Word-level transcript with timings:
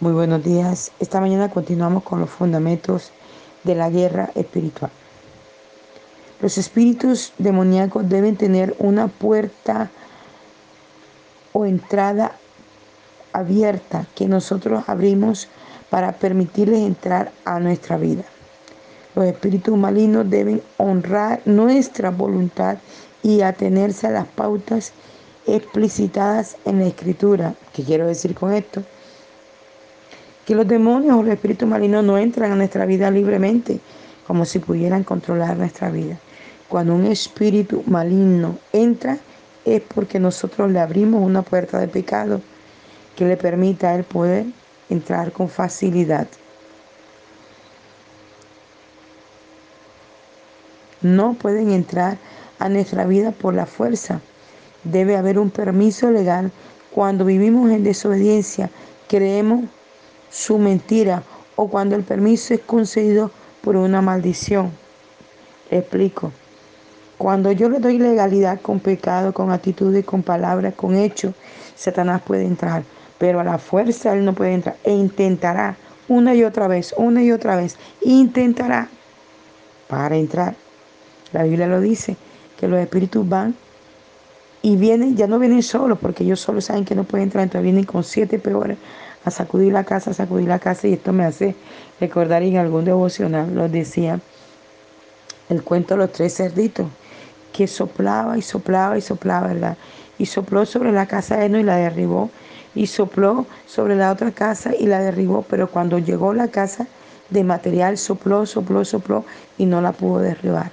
Muy 0.00 0.12
buenos 0.12 0.42
días. 0.42 0.90
Esta 0.98 1.20
mañana 1.20 1.50
continuamos 1.50 2.02
con 2.02 2.18
los 2.18 2.28
fundamentos 2.28 3.12
de 3.62 3.76
la 3.76 3.90
guerra 3.90 4.28
espiritual. 4.34 4.90
Los 6.40 6.58
espíritus 6.58 7.32
demoníacos 7.38 8.08
deben 8.08 8.36
tener 8.36 8.74
una 8.80 9.06
puerta 9.06 9.90
o 11.52 11.64
entrada 11.64 12.32
abierta 13.32 14.04
que 14.16 14.26
nosotros 14.26 14.82
abrimos 14.88 15.46
para 15.90 16.10
permitirles 16.10 16.80
entrar 16.80 17.30
a 17.44 17.60
nuestra 17.60 17.96
vida. 17.96 18.24
Los 19.14 19.26
espíritus 19.26 19.78
malignos 19.78 20.28
deben 20.28 20.60
honrar 20.76 21.40
nuestra 21.44 22.10
voluntad 22.10 22.78
y 23.22 23.42
atenerse 23.42 24.08
a 24.08 24.10
las 24.10 24.26
pautas 24.26 24.92
explicitadas 25.46 26.56
en 26.64 26.80
la 26.80 26.86
escritura. 26.86 27.54
¿Qué 27.72 27.84
quiero 27.84 28.08
decir 28.08 28.34
con 28.34 28.52
esto? 28.52 28.82
Que 30.46 30.54
los 30.54 30.68
demonios 30.68 31.16
o 31.16 31.22
los 31.22 31.32
espíritus 31.32 31.68
malignos 31.68 32.04
no 32.04 32.18
entran 32.18 32.52
a 32.52 32.56
nuestra 32.56 32.86
vida 32.86 33.10
libremente, 33.10 33.80
como 34.26 34.44
si 34.44 34.58
pudieran 34.58 35.04
controlar 35.04 35.56
nuestra 35.56 35.90
vida. 35.90 36.18
Cuando 36.68 36.94
un 36.94 37.06
espíritu 37.06 37.82
maligno 37.86 38.58
entra, 38.72 39.18
es 39.64 39.80
porque 39.80 40.18
nosotros 40.18 40.70
le 40.70 40.80
abrimos 40.80 41.22
una 41.22 41.42
puerta 41.42 41.78
de 41.78 41.88
pecado 41.88 42.40
que 43.16 43.24
le 43.24 43.36
permita 43.36 43.90
a 43.90 43.94
él 43.94 44.04
poder 44.04 44.46
entrar 44.90 45.32
con 45.32 45.48
facilidad. 45.48 46.26
No 51.00 51.34
pueden 51.34 51.70
entrar 51.70 52.18
a 52.58 52.68
nuestra 52.68 53.04
vida 53.04 53.30
por 53.30 53.54
la 53.54 53.66
fuerza. 53.66 54.20
Debe 54.84 55.16
haber 55.16 55.38
un 55.38 55.50
permiso 55.50 56.10
legal. 56.10 56.50
Cuando 56.90 57.24
vivimos 57.24 57.70
en 57.70 57.84
desobediencia, 57.84 58.70
creemos 59.08 59.64
su 60.34 60.58
mentira 60.58 61.22
o 61.54 61.68
cuando 61.68 61.94
el 61.94 62.02
permiso 62.02 62.54
es 62.54 62.60
concedido 62.60 63.30
por 63.62 63.76
una 63.76 64.02
maldición. 64.02 64.72
explico. 65.70 66.32
Cuando 67.16 67.52
yo 67.52 67.68
le 67.68 67.78
doy 67.78 67.98
legalidad 67.98 68.60
con 68.60 68.80
pecado, 68.80 69.32
con 69.32 69.52
actitudes, 69.52 70.04
con 70.04 70.22
palabras, 70.22 70.74
con 70.74 70.96
hechos, 70.96 71.34
Satanás 71.76 72.20
puede 72.22 72.44
entrar. 72.44 72.82
Pero 73.18 73.38
a 73.38 73.44
la 73.44 73.58
fuerza 73.58 74.12
él 74.12 74.24
no 74.24 74.32
puede 74.32 74.54
entrar. 74.54 74.76
E 74.82 74.92
intentará 74.92 75.76
una 76.08 76.34
y 76.34 76.42
otra 76.42 76.66
vez, 76.66 76.92
una 76.96 77.22
y 77.22 77.30
otra 77.30 77.54
vez. 77.54 77.76
Intentará 78.02 78.88
para 79.88 80.16
entrar. 80.16 80.56
La 81.32 81.44
Biblia 81.44 81.68
lo 81.68 81.80
dice, 81.80 82.16
que 82.58 82.66
los 82.66 82.80
espíritus 82.80 83.26
van 83.28 83.54
y 84.62 84.76
vienen, 84.76 85.16
ya 85.16 85.28
no 85.28 85.38
vienen 85.38 85.62
solos, 85.62 85.98
porque 86.00 86.24
ellos 86.24 86.40
solo 86.40 86.60
saben 86.60 86.84
que 86.84 86.94
no 86.94 87.04
pueden 87.04 87.24
entrar, 87.24 87.44
entonces 87.44 87.62
vienen 87.62 87.84
con 87.84 88.02
siete 88.02 88.38
peores 88.38 88.78
a 89.24 89.30
sacudir 89.30 89.72
la 89.72 89.84
casa, 89.84 90.10
a 90.10 90.14
sacudir 90.14 90.48
la 90.48 90.58
casa, 90.58 90.86
y 90.86 90.94
esto 90.94 91.12
me 91.12 91.24
hace 91.24 91.54
recordar 92.00 92.42
en 92.42 92.56
algún 92.56 92.84
devocional, 92.84 93.54
lo 93.54 93.68
decía 93.68 94.20
el 95.48 95.62
cuento 95.62 95.94
de 95.94 95.98
los 95.98 96.12
tres 96.12 96.34
cerditos, 96.34 96.86
que 97.52 97.66
soplaba 97.66 98.36
y 98.36 98.42
soplaba 98.42 98.98
y 98.98 99.00
soplaba, 99.00 99.48
¿verdad? 99.48 99.76
Y 100.18 100.26
sopló 100.26 100.66
sobre 100.66 100.92
la 100.92 101.06
casa 101.06 101.36
de 101.36 101.46
Eno 101.46 101.58
y 101.58 101.62
la 101.62 101.76
derribó, 101.76 102.30
y 102.74 102.86
sopló 102.86 103.46
sobre 103.66 103.96
la 103.96 104.10
otra 104.10 104.32
casa 104.32 104.72
y 104.78 104.86
la 104.86 105.00
derribó, 105.00 105.42
pero 105.42 105.70
cuando 105.70 105.98
llegó 105.98 106.34
la 106.34 106.48
casa 106.48 106.86
de 107.30 107.44
material, 107.44 107.98
sopló, 107.98 108.46
sopló, 108.46 108.84
sopló 108.84 109.24
y 109.56 109.66
no 109.66 109.80
la 109.80 109.92
pudo 109.92 110.18
derribar. 110.18 110.72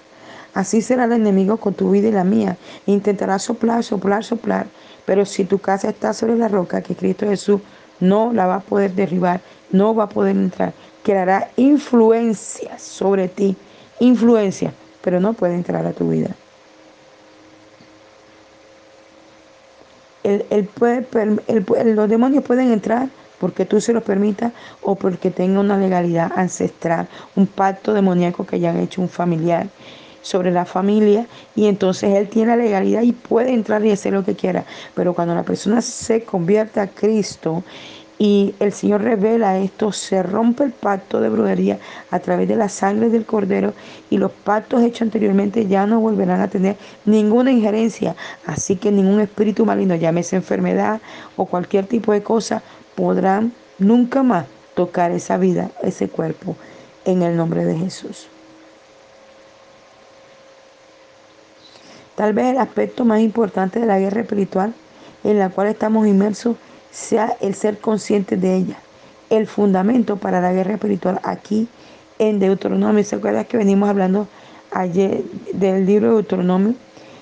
Así 0.53 0.81
será 0.81 1.05
el 1.05 1.13
enemigo 1.13 1.57
con 1.57 1.73
tu 1.73 1.91
vida 1.91 2.09
y 2.09 2.11
la 2.11 2.25
mía. 2.25 2.57
Intentará 2.85 3.39
soplar, 3.39 3.83
soplar, 3.83 4.23
soplar, 4.23 4.67
pero 5.05 5.25
si 5.25 5.45
tu 5.45 5.59
casa 5.59 5.89
está 5.89 6.13
sobre 6.13 6.35
la 6.35 6.49
roca 6.49 6.81
que 6.81 6.95
Cristo 6.95 7.25
Jesús 7.25 7.61
no 8.01 8.33
la 8.33 8.47
va 8.47 8.55
a 8.55 8.59
poder 8.59 8.93
derribar, 8.93 9.39
no 9.71 9.95
va 9.95 10.03
a 10.03 10.09
poder 10.09 10.35
entrar. 10.35 10.73
Creará 11.03 11.49
influencia 11.55 12.77
sobre 12.77 13.29
ti, 13.29 13.55
influencia, 13.99 14.73
pero 15.01 15.19
no 15.19 15.33
puede 15.33 15.55
entrar 15.55 15.85
a 15.85 15.93
tu 15.93 16.09
vida. 16.09 16.35
los 20.23 22.09
demonios 22.09 22.43
pueden 22.43 22.71
entrar 22.71 23.09
porque 23.39 23.65
tú 23.65 23.81
se 23.81 23.91
los 23.91 24.03
permitas 24.03 24.53
o 24.83 24.93
porque 24.93 25.31
tenga 25.31 25.59
una 25.59 25.77
legalidad 25.77 26.31
ancestral, 26.35 27.07
un 27.35 27.47
pacto 27.47 27.93
demoníaco 27.93 28.45
que 28.45 28.57
hayan 28.57 28.77
hecho 28.77 29.01
un 29.01 29.09
familiar 29.09 29.67
sobre 30.21 30.51
la 30.51 30.65
familia 30.65 31.27
y 31.55 31.67
entonces 31.67 32.15
él 32.15 32.29
tiene 32.29 32.55
la 32.55 32.63
legalidad 32.63 33.01
y 33.01 33.11
puede 33.11 33.53
entrar 33.53 33.85
y 33.85 33.91
hacer 33.91 34.13
lo 34.13 34.23
que 34.23 34.35
quiera. 34.35 34.65
Pero 34.95 35.13
cuando 35.13 35.35
la 35.35 35.43
persona 35.43 35.81
se 35.81 36.23
convierte 36.23 36.79
a 36.79 36.87
Cristo 36.87 37.63
y 38.19 38.53
el 38.59 38.71
Señor 38.71 39.01
revela 39.01 39.57
esto, 39.57 39.91
se 39.91 40.21
rompe 40.21 40.63
el 40.63 40.71
pacto 40.71 41.19
de 41.19 41.29
brujería 41.29 41.79
a 42.11 42.19
través 42.19 42.47
de 42.47 42.55
la 42.55 42.69
sangre 42.69 43.09
del 43.09 43.25
cordero 43.25 43.73
y 44.11 44.17
los 44.17 44.31
pactos 44.31 44.83
hechos 44.83 45.01
anteriormente 45.03 45.65
ya 45.65 45.87
no 45.87 45.99
volverán 45.99 46.39
a 46.39 46.47
tener 46.47 46.77
ninguna 47.05 47.51
injerencia. 47.51 48.15
Así 48.45 48.75
que 48.75 48.91
ningún 48.91 49.21
espíritu 49.21 49.65
maligno, 49.65 49.95
llámese 49.95 50.35
enfermedad 50.35 51.01
o 51.35 51.45
cualquier 51.45 51.87
tipo 51.87 52.11
de 52.11 52.21
cosa, 52.21 52.61
podrán 52.93 53.53
nunca 53.79 54.21
más 54.21 54.45
tocar 54.75 55.11
esa 55.11 55.37
vida, 55.37 55.71
ese 55.81 56.07
cuerpo, 56.07 56.55
en 57.05 57.23
el 57.23 57.35
nombre 57.35 57.65
de 57.65 57.75
Jesús. 57.75 58.27
Tal 62.15 62.33
vez 62.33 62.47
el 62.47 62.57
aspecto 62.57 63.05
más 63.05 63.21
importante 63.21 63.79
de 63.79 63.85
la 63.85 63.99
guerra 63.99 64.21
espiritual 64.21 64.73
en 65.23 65.39
la 65.39 65.49
cual 65.49 65.67
estamos 65.67 66.07
inmersos 66.07 66.57
sea 66.91 67.35
el 67.39 67.55
ser 67.55 67.79
consciente 67.79 68.37
de 68.37 68.55
ella. 68.55 68.77
El 69.29 69.47
fundamento 69.47 70.17
para 70.17 70.41
la 70.41 70.51
guerra 70.51 70.73
espiritual 70.73 71.19
aquí 71.23 71.67
en 72.19 72.39
Deuteronomio, 72.39 73.03
¿se 73.03 73.15
acuerda 73.15 73.45
que 73.45 73.57
venimos 73.57 73.89
hablando 73.89 74.27
ayer 74.71 75.23
del 75.53 75.85
libro 75.85 76.09
de 76.09 76.13
Deuteronomio? 76.15 76.75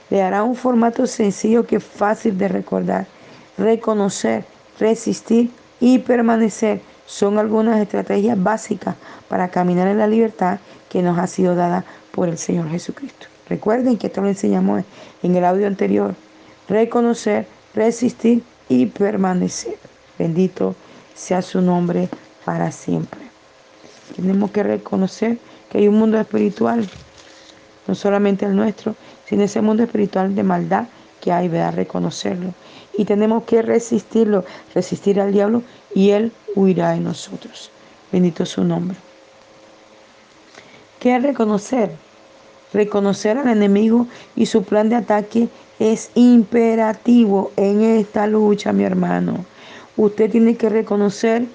Le 0.10 0.18
dará 0.18 0.44
un 0.44 0.56
formato 0.56 1.06
sencillo 1.06 1.66
que 1.66 1.76
es 1.76 1.84
fácil 1.84 2.38
de 2.38 2.48
recordar. 2.48 3.06
Reconocer, 3.58 4.44
resistir 4.80 5.52
y 5.80 6.00
permanecer 6.00 6.82
son 7.06 7.38
algunas 7.38 7.80
estrategias 7.80 8.42
básicas 8.42 8.96
para 9.28 9.50
caminar 9.50 9.88
en 9.88 10.00
la 10.00 10.08
libertad 10.08 10.60
que 10.90 11.02
nos 11.02 11.18
ha 11.20 11.28
sido 11.28 11.56
dada 11.56 11.86
por 12.12 12.28
el 12.28 12.38
Señor 12.38 12.70
Jesucristo. 12.70 13.28
Recuerden 13.50 13.98
que 13.98 14.08
esto 14.08 14.22
lo 14.22 14.28
enseñamos 14.28 14.84
en 15.24 15.36
el 15.36 15.44
audio 15.44 15.68
anterior. 15.68 16.16
Reconocer, 16.68 17.48
resistir 17.74 18.44
y 18.70 18.86
permanecer. 18.86 19.78
Bendito 20.18 20.76
sea 21.16 21.42
su 21.42 21.62
nombre 21.62 22.10
para 22.46 22.72
siempre. 22.72 23.20
Tenemos 24.16 24.52
que 24.52 24.64
reconocer 24.64 25.38
que 25.70 25.80
hay 25.80 25.88
un 25.88 25.98
mundo 25.98 26.20
espiritual, 26.20 26.88
no 27.88 27.96
solamente 27.96 28.46
el 28.46 28.56
nuestro, 28.56 28.96
sino 29.26 29.44
ese 29.44 29.62
mundo 29.62 29.84
espiritual 29.84 30.36
de 30.36 30.44
maldad 30.44 30.86
que 31.22 31.32
hay, 31.32 31.48
¿verdad? 31.48 31.76
Reconocerlo. 31.76 32.54
Y 32.98 33.06
tenemos 33.06 33.44
que 33.44 33.62
resistirlo, 33.62 34.46
resistir 34.76 35.20
al 35.20 35.32
diablo 35.32 35.64
y 35.96 36.12
él 36.12 36.32
huirá 36.56 36.92
de 36.92 37.00
nosotros. 37.00 37.72
Bendito 38.12 38.46
su 38.46 38.64
nombre. 38.64 38.98
¿Qué 41.00 41.16
es 41.16 41.24
reconocer? 41.24 41.92
Reconocer 42.74 43.38
al 43.38 43.48
enemigo 43.48 44.08
y 44.36 44.46
su 44.46 44.64
plan 44.64 44.90
de 44.90 44.96
ataque 44.96 45.50
es 45.80 46.12
imperativo 46.16 47.52
en 47.56 47.82
esta 47.82 48.28
lucha, 48.28 48.74
mi 48.74 48.84
hermano. 48.84 49.46
Usted 49.98 50.30
tiene 50.30 50.56
que 50.56 50.70
reconocer 50.70 51.46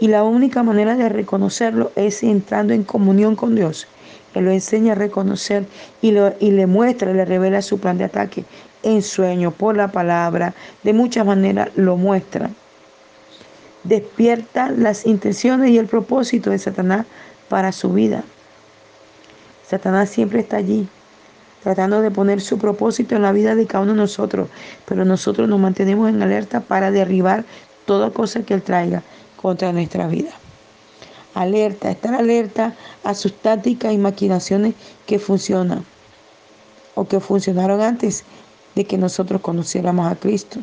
y 0.00 0.08
la 0.08 0.24
única 0.24 0.62
manera 0.62 0.96
de 0.96 1.08
reconocerlo 1.08 1.92
es 1.94 2.22
entrando 2.22 2.74
en 2.74 2.82
comunión 2.82 3.36
con 3.36 3.54
Dios. 3.54 3.86
Él 4.34 4.46
lo 4.46 4.50
enseña 4.50 4.92
a 4.92 4.96
reconocer 4.96 5.64
y, 6.02 6.10
lo, 6.10 6.34
y 6.40 6.50
le 6.50 6.66
muestra, 6.66 7.12
le 7.12 7.24
revela 7.24 7.62
su 7.62 7.78
plan 7.78 7.96
de 7.98 8.04
ataque 8.04 8.44
en 8.82 9.02
sueño, 9.02 9.50
por 9.50 9.76
la 9.76 9.88
palabra, 9.88 10.54
de 10.82 10.92
muchas 10.92 11.24
maneras 11.24 11.70
lo 11.74 11.96
muestra. 11.96 12.50
Despierta 13.82 14.70
las 14.70 15.06
intenciones 15.06 15.70
y 15.70 15.78
el 15.78 15.86
propósito 15.86 16.50
de 16.50 16.58
Satanás 16.58 17.06
para 17.48 17.72
su 17.72 17.92
vida. 17.92 18.24
Satanás 19.68 20.10
siempre 20.10 20.40
está 20.40 20.58
allí, 20.58 20.86
tratando 21.62 22.02
de 22.02 22.10
poner 22.10 22.40
su 22.42 22.58
propósito 22.58 23.16
en 23.16 23.22
la 23.22 23.32
vida 23.32 23.54
de 23.54 23.66
cada 23.66 23.84
uno 23.84 23.92
de 23.92 23.98
nosotros, 23.98 24.48
pero 24.84 25.04
nosotros 25.04 25.48
nos 25.48 25.58
mantenemos 25.58 26.10
en 26.10 26.22
alerta 26.22 26.60
para 26.60 26.90
derribar 26.90 27.44
toda 27.86 28.10
cosa 28.10 28.42
que 28.42 28.54
Él 28.54 28.62
traiga 28.62 29.02
contra 29.40 29.72
nuestra 29.72 30.06
vida. 30.06 30.30
Alerta, 31.34 31.90
estar 31.90 32.14
alerta 32.14 32.74
a 33.02 33.14
sus 33.14 33.34
tácticas 33.34 33.92
y 33.92 33.98
maquinaciones 33.98 34.74
que 35.06 35.18
funcionan 35.18 35.84
o 36.94 37.08
que 37.08 37.18
funcionaron 37.18 37.80
antes 37.80 38.24
de 38.74 38.84
que 38.84 38.98
nosotros 38.98 39.40
conociéramos 39.40 40.10
a 40.10 40.16
Cristo. 40.16 40.60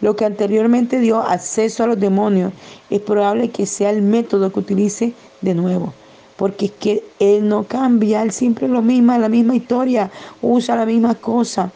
Lo 0.00 0.16
que 0.16 0.24
anteriormente 0.24 0.98
dio 0.98 1.20
acceso 1.20 1.84
a 1.84 1.86
los 1.86 2.00
demonios 2.00 2.52
es 2.90 3.00
probable 3.00 3.50
que 3.50 3.64
sea 3.64 3.90
el 3.90 4.02
método 4.02 4.52
que 4.52 4.58
utilice 4.60 5.14
de 5.40 5.54
nuevo 5.54 5.94
porque 6.36 6.66
es 6.66 6.72
que 6.72 7.04
Él 7.18 7.48
no 7.48 7.64
cambia, 7.64 8.22
Él 8.22 8.32
siempre 8.32 8.66
es 8.66 8.72
lo 8.72 8.82
mismo, 8.82 9.16
la 9.16 9.28
misma 9.28 9.54
historia, 9.54 10.10
usa 10.42 10.76
la 10.76 10.86
misma 10.86 11.14
cosa 11.14 11.70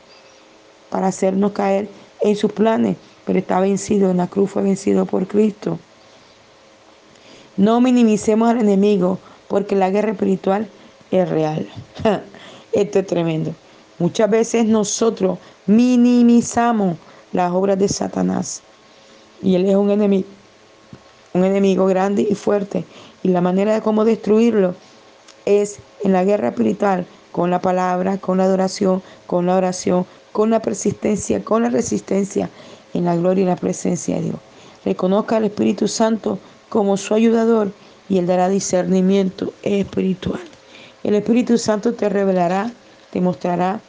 para 0.91 1.09
hacernos 1.09 1.53
caer 1.53 1.89
en 2.21 2.37
sus 2.37 2.53
planes, 2.53 2.97
pero 3.25 3.39
está 3.39 3.61
vencido, 3.61 4.11
en 4.11 4.17
la 4.17 4.27
cruz 4.27 4.51
fue 4.51 4.63
vencido 4.63 5.07
por 5.07 5.27
Cristo. 5.27 5.79
No 7.57 7.81
minimicemos 7.81 8.49
al 8.49 8.61
enemigo 8.61 9.19
porque 9.49 9.77
la 9.77 9.91
guerra 9.91 10.13
espiritual 10.13 10.69
es 11.11 11.29
real. 11.29 11.69
Esto 12.73 12.99
es 13.01 13.07
tremendo. 13.07 13.55
Muchas 13.99 14.31
veces 14.31 14.67
nosotros 14.67 15.39
minimizamos 15.67 16.97
las 17.33 17.53
obras 17.53 17.79
de 17.79 17.89
Satanás. 17.89 18.63
Y 19.43 19.55
él 19.55 19.69
es 19.69 19.75
un 19.75 19.91
enemigo, 19.91 20.29
un 21.33 21.45
enemigo 21.45 21.87
grande 21.87 22.27
y 22.29 22.35
fuerte. 22.35 22.85
Y 23.23 23.29
la 23.29 23.41
manera 23.41 23.75
de 23.75 23.83
cómo 23.83 24.05
destruirlo 24.05 24.75
es 25.45 25.79
en 26.05 26.13
la 26.13 26.25
guerra 26.25 26.49
espiritual, 26.49 27.07
con 27.33 27.51
la 27.51 27.61
palabra, 27.61 28.19
con 28.19 28.39
la 28.39 28.45
adoración, 28.45 29.03
con 29.27 29.47
la 29.47 29.57
oración, 29.57 30.07
con 30.33 30.51
la 30.51 30.61
persistencia, 30.61 31.43
con 31.43 31.63
la 31.63 31.71
resistencia, 31.71 32.51
en 32.95 33.05
la 33.05 33.17
gloria 33.17 33.43
y 33.43 33.47
la 33.47 33.57
presencia 33.57 34.17
de 34.17 34.23
Dios. 34.23 34.37
Reconozca 34.85 35.37
al 35.37 35.45
Espíritu 35.45 35.89
Santo 35.89 36.39
como 36.69 36.97
su 36.97 37.15
ayudador 37.15 37.73
y 38.09 38.19
Él 38.19 38.27
dará 38.27 38.49
discernimiento 38.49 39.53
espiritual. 39.63 40.41
El 41.03 41.15
Espíritu 41.15 41.59
Santo 41.59 41.95
te 41.95 42.09
revelará, 42.09 42.73
te 43.11 43.21
mostrará 43.21 43.81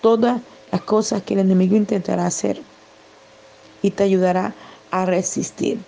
todas 0.00 0.40
las 0.70 0.82
cosas 0.82 1.22
que 1.22 1.34
el 1.34 1.40
enemigo 1.40 1.76
intentará 1.76 2.26
hacer 2.26 2.60
y 3.82 3.90
te 3.90 4.04
ayudará 4.04 4.54
a 4.90 5.06
resistir. 5.06 5.78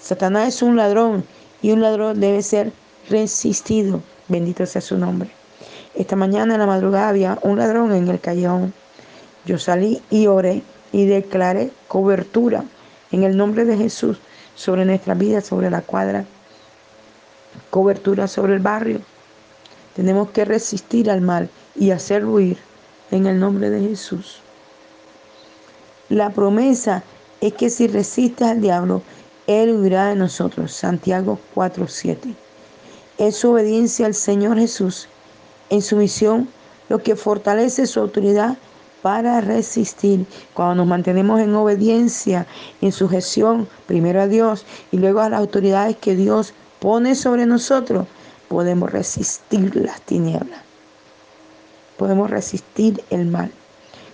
Satanás 0.00 0.48
es 0.48 0.62
un 0.62 0.76
ladrón 0.76 1.24
y 1.62 1.72
un 1.72 1.80
ladrón 1.80 2.20
debe 2.20 2.42
ser 2.42 2.72
resistido. 3.08 4.02
Bendito 4.28 4.66
sea 4.66 4.82
su 4.82 4.98
nombre. 4.98 5.30
Esta 5.94 6.16
mañana 6.16 6.54
en 6.54 6.60
la 6.60 6.66
madrugada 6.66 7.08
había 7.08 7.38
un 7.42 7.58
ladrón 7.58 7.92
en 7.92 8.08
el 8.08 8.20
callejón. 8.20 8.72
Yo 9.44 9.58
salí 9.58 10.02
y 10.10 10.26
oré 10.26 10.62
y 10.92 11.06
declaré 11.06 11.70
cobertura 11.88 12.64
en 13.10 13.22
el 13.22 13.36
nombre 13.36 13.64
de 13.64 13.76
Jesús 13.76 14.18
sobre 14.54 14.84
nuestra 14.84 15.14
vida, 15.14 15.40
sobre 15.40 15.70
la 15.70 15.82
cuadra, 15.82 16.24
cobertura 17.70 18.28
sobre 18.28 18.54
el 18.54 18.60
barrio. 18.60 19.00
Tenemos 19.96 20.30
que 20.30 20.44
resistir 20.44 21.10
al 21.10 21.20
mal 21.20 21.48
y 21.74 21.90
hacer 21.90 22.24
huir 22.24 22.58
en 23.10 23.26
el 23.26 23.40
nombre 23.40 23.70
de 23.70 23.80
Jesús. 23.80 24.40
La 26.08 26.30
promesa 26.30 27.02
es 27.40 27.52
que 27.54 27.70
si 27.70 27.86
resistes 27.86 28.46
al 28.46 28.60
diablo, 28.60 29.02
él 29.48 29.74
huirá 29.74 30.08
de 30.08 30.14
nosotros. 30.14 30.72
Santiago 30.72 31.40
4:7. 31.54 32.34
Es 33.16 33.36
su 33.36 33.50
obediencia 33.50 34.06
al 34.06 34.14
Señor 34.14 34.58
Jesús 34.58 35.08
en 35.70 35.82
su 35.82 35.96
misión 35.96 36.48
lo 36.90 37.02
que 37.02 37.16
fortalece 37.16 37.86
su 37.86 37.98
autoridad 37.98 38.58
para 39.00 39.40
resistir. 39.40 40.26
Cuando 40.52 40.76
nos 40.76 40.86
mantenemos 40.86 41.40
en 41.40 41.54
obediencia, 41.54 42.46
en 42.82 42.92
sujeción, 42.92 43.66
primero 43.86 44.20
a 44.20 44.26
Dios 44.26 44.66
y 44.92 44.98
luego 44.98 45.20
a 45.20 45.30
las 45.30 45.40
autoridades 45.40 45.96
que 45.96 46.14
Dios 46.14 46.52
pone 46.78 47.14
sobre 47.14 47.46
nosotros, 47.46 48.06
podemos 48.48 48.92
resistir 48.92 49.74
las 49.76 50.02
tinieblas. 50.02 50.60
Podemos 51.96 52.30
resistir 52.30 53.02
el 53.08 53.26
mal. 53.26 53.50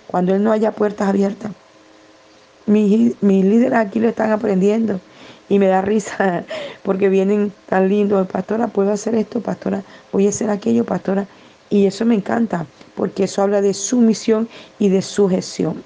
Cuando 0.07 0.33
Él 0.33 0.43
no 0.43 0.53
haya 0.53 0.71
puertas 0.71 1.09
abiertas. 1.09 1.51
Mis, 2.67 3.21
mis 3.21 3.45
líderes 3.45 3.77
aquí 3.77 3.99
lo 3.99 4.07
están 4.09 4.31
aprendiendo 4.31 4.99
y 5.49 5.59
me 5.59 5.67
da 5.67 5.81
risa 5.81 6.43
porque 6.83 7.09
vienen 7.09 7.53
tan 7.67 7.89
lindos. 7.89 8.27
Pastora, 8.27 8.67
¿puedo 8.67 8.91
hacer 8.91 9.15
esto? 9.15 9.41
Pastora, 9.41 9.83
voy 10.11 10.25
a 10.25 10.29
hacer 10.29 10.49
aquello, 10.49 10.85
pastora. 10.85 11.27
Y 11.69 11.87
eso 11.87 12.05
me 12.05 12.15
encanta, 12.15 12.65
porque 12.95 13.23
eso 13.23 13.41
habla 13.41 13.61
de 13.61 13.73
sumisión 13.73 14.47
y 14.79 14.89
de 14.89 15.01
sujeción. 15.01 15.83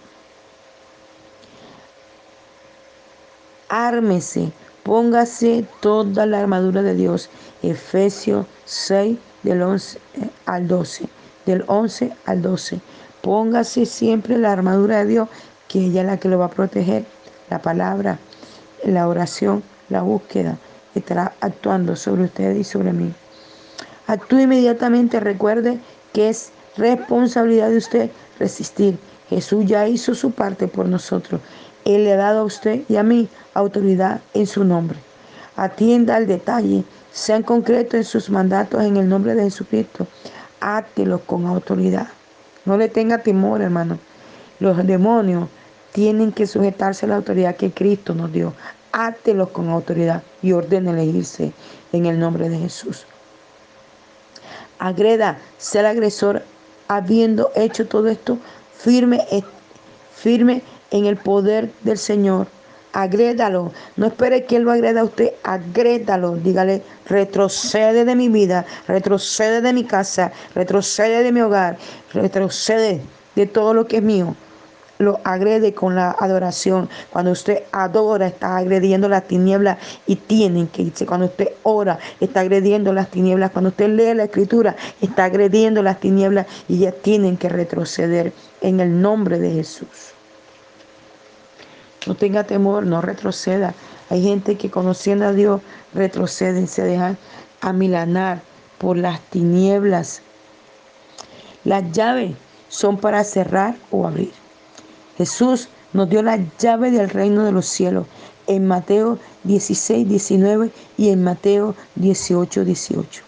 Ármese, 3.70 4.52
póngase 4.84 5.66
toda 5.80 6.26
la 6.26 6.40
armadura 6.40 6.82
de 6.82 6.96
Dios. 6.96 7.30
Efesios 7.62 8.46
6 8.66 9.18
del 9.44 9.62
11 9.62 9.98
eh, 9.98 10.30
al 10.46 10.68
12. 10.68 11.06
Del 11.46 11.64
11 11.68 12.12
al 12.26 12.42
12. 12.42 12.80
Póngase 13.22 13.86
siempre 13.86 14.38
la 14.38 14.52
armadura 14.52 15.00
de 15.00 15.06
Dios, 15.06 15.30
que 15.68 15.86
ella 15.86 16.02
es 16.02 16.08
la 16.08 16.18
que 16.18 16.30
lo 16.30 16.40
va 16.40 16.46
a 16.46 16.50
proteger. 16.50 17.06
La 17.50 17.62
palabra, 17.62 18.20
la 18.84 19.08
oración, 19.08 19.64
la 19.90 20.02
búsqueda, 20.02 20.58
estará 20.96 21.34
actuando 21.42 21.96
sobre 21.96 22.24
ustedes 22.24 22.58
y 22.58 22.64
sobre 22.64 22.94
mí. 22.94 23.14
Actúe 24.08 24.40
inmediatamente, 24.40 25.20
recuerde 25.20 25.80
que 26.14 26.30
es 26.30 26.52
responsabilidad 26.78 27.70
de 27.70 27.78
usted 27.78 28.10
resistir. 28.40 28.98
Jesús 29.30 29.66
ya 29.66 29.88
hizo 29.88 30.16
su 30.16 30.32
parte 30.32 30.68
por 30.68 30.88
nosotros. 30.88 31.42
Él 31.86 32.04
le 32.04 32.14
ha 32.14 32.18
dado 32.18 32.40
a 32.40 32.44
usted 32.44 32.82
y 32.90 32.96
a 32.96 33.04
mí 33.04 33.30
autoridad 33.54 34.22
en 34.34 34.48
su 34.48 34.64
nombre. 34.64 34.98
Atienda 35.56 36.16
al 36.16 36.26
detalle, 36.26 36.84
sean 37.12 37.44
concretos 37.44 37.96
en 37.96 38.04
sus 38.04 38.30
mandatos 38.30 38.84
en 38.84 38.98
el 38.98 39.08
nombre 39.08 39.36
de 39.36 39.44
Jesucristo. 39.44 40.08
Hátelos 40.62 41.22
con 41.22 41.46
autoridad. 41.46 42.08
No 42.66 42.78
le 42.78 42.90
tenga 42.90 43.20
temor, 43.20 43.62
hermano. 43.62 44.00
Los 44.60 44.86
demonios 44.86 45.50
tienen 45.92 46.32
que 46.32 46.48
sujetarse 46.48 47.06
a 47.06 47.10
la 47.10 47.16
autoridad 47.18 47.56
que 47.56 47.72
Cristo 47.72 48.14
nos 48.14 48.32
dio. 48.32 48.54
Hátelos 48.92 49.50
con 49.50 49.70
autoridad 49.70 50.24
y 50.42 50.52
ordénele 50.52 51.06
irse 51.06 51.52
en 51.92 52.06
el 52.06 52.20
nombre 52.20 52.50
de 52.50 52.58
Jesús. 52.58 53.06
Agreda, 54.80 55.38
ser 55.58 55.86
agresor, 55.86 56.44
habiendo 56.88 57.52
hecho 57.56 57.88
todo 57.88 58.08
esto, 58.08 58.38
firme, 58.78 59.26
firme 60.16 60.62
en 60.92 61.06
el 61.06 61.18
poder 61.18 61.72
del 61.84 61.98
Señor. 61.98 62.48
Agrédalo, 62.94 63.72
no 63.98 64.08
espere 64.08 64.46
que 64.46 64.56
Él 64.56 64.64
lo 64.64 64.72
agreda 64.72 65.02
a 65.02 65.04
usted, 65.04 65.34
agrédalo, 65.44 66.38
dígale, 66.38 66.82
retrocede 67.08 68.04
de 68.04 68.16
mi 68.16 68.30
vida, 68.30 68.66
retrocede 68.88 69.62
de 69.62 69.74
mi 69.74 69.84
casa, 69.84 70.32
retrocede 70.56 71.22
de 71.22 71.32
mi 71.32 71.42
hogar, 71.42 71.78
retrocede 72.14 73.02
de 73.36 73.46
todo 73.46 73.76
lo 73.76 73.86
que 73.86 73.98
es 73.98 74.04
mío 74.04 74.36
lo 75.00 75.22
agrede 75.24 75.74
con 75.74 75.96
la 75.96 76.12
adoración. 76.12 76.90
Cuando 77.10 77.32
usted 77.32 77.64
adora, 77.72 78.28
está 78.28 78.58
agrediendo 78.58 79.08
las 79.08 79.26
tinieblas 79.26 79.78
y 80.06 80.18
tienen 80.18 80.68
que 80.68 80.82
irse. 80.82 81.06
Cuando 81.06 81.28
usted 81.28 81.54
ora, 81.64 81.98
está 82.20 82.42
agrediendo 82.42 82.92
las 82.92 83.10
tinieblas. 83.10 83.52
Cuando 83.52 83.70
usted 83.70 83.88
lee 83.88 84.14
la 84.14 84.26
escritura, 84.26 84.76
está 85.00 85.24
agrediendo 85.24 85.82
las 85.82 86.02
tinieblas 86.02 86.48
y 86.68 86.80
ya 86.80 86.92
tienen 86.92 87.38
que 87.38 87.48
retroceder 87.48 88.34
en 88.60 88.82
el 88.82 89.02
nombre 89.02 89.40
de 89.40 89.54
Jesús. 89.54 90.12
No 92.06 92.16
tenga 92.16 92.44
temor, 92.44 92.86
no 92.86 93.02
retroceda. 93.02 93.74
Hay 94.10 94.22
gente 94.22 94.58
que 94.58 94.70
conociendo 94.70 95.28
a 95.28 95.32
Dios 95.32 95.62
retroceden, 95.94 96.68
se 96.68 96.84
dejan 96.84 97.18
amilanar 97.62 98.42
por 98.78 98.98
las 98.98 99.22
tinieblas. 99.30 100.22
Las 101.64 101.90
llaves 101.94 102.36
son 102.68 102.98
para 102.98 103.24
cerrar 103.24 103.76
o 103.92 104.06
abrir. 104.06 104.39
Jesús 105.20 105.68
nos 105.92 106.10
dio 106.10 106.24
la 106.24 106.40
llave 106.60 106.92
del 106.92 107.10
reino 107.10 107.44
de 107.44 107.52
los 107.52 107.66
cielos 107.66 108.08
en 108.48 108.66
Mateo 108.66 109.20
16, 109.44 110.08
19 110.08 110.72
y 110.98 111.10
en 111.10 111.26
Mateo 111.26 111.76
18, 111.96 112.64
18. 112.64 113.22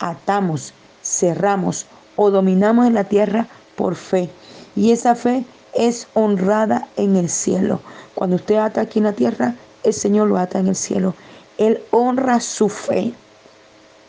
Atamos, 0.00 0.74
cerramos 1.00 1.86
o 2.16 2.32
dominamos 2.32 2.88
en 2.88 2.94
la 2.94 3.04
tierra 3.04 3.46
por 3.76 3.94
fe. 3.94 4.30
Y 4.74 4.90
esa 4.90 5.14
fe 5.14 5.44
es 5.74 6.08
honrada 6.14 6.88
en 6.96 7.14
el 7.14 7.28
cielo. 7.28 7.78
Cuando 8.16 8.34
usted 8.34 8.56
ata 8.56 8.80
aquí 8.80 8.98
en 8.98 9.04
la 9.04 9.12
tierra, 9.12 9.54
el 9.84 9.94
Señor 9.94 10.26
lo 10.26 10.38
ata 10.38 10.58
en 10.58 10.66
el 10.66 10.74
cielo. 10.74 11.14
Él 11.56 11.80
honra 11.92 12.40
su 12.40 12.68
fe. 12.68 13.14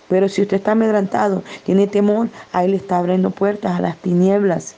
Pero 0.10 0.28
si 0.28 0.42
usted 0.42 0.58
está 0.58 0.72
amedrantado, 0.72 1.44
tiene 1.64 1.86
temor, 1.86 2.30
a 2.54 2.64
Él 2.64 2.74
está 2.74 2.98
abriendo 2.98 3.30
puertas 3.30 3.78
a 3.78 3.82
las 3.82 3.98
tinieblas. 3.98 4.78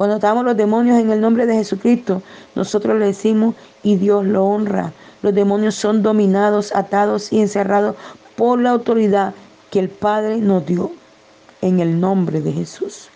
Cuando 0.00 0.16
atamos 0.16 0.46
los 0.46 0.56
demonios 0.56 0.98
en 0.98 1.10
el 1.10 1.20
nombre 1.20 1.44
de 1.44 1.56
Jesucristo, 1.56 2.22
nosotros 2.54 2.98
le 2.98 3.04
decimos 3.04 3.54
y 3.82 3.96
Dios 3.96 4.24
lo 4.24 4.46
honra. 4.46 4.94
Los 5.20 5.34
demonios 5.34 5.74
son 5.74 6.02
dominados, 6.02 6.74
atados 6.74 7.30
y 7.34 7.42
encerrados 7.42 7.96
por 8.34 8.58
la 8.58 8.70
autoridad 8.70 9.34
que 9.70 9.78
el 9.78 9.90
Padre 9.90 10.38
nos 10.38 10.64
dio 10.64 10.90
en 11.60 11.80
el 11.80 12.00
nombre 12.00 12.40
de 12.40 12.50
Jesús. 12.50 13.10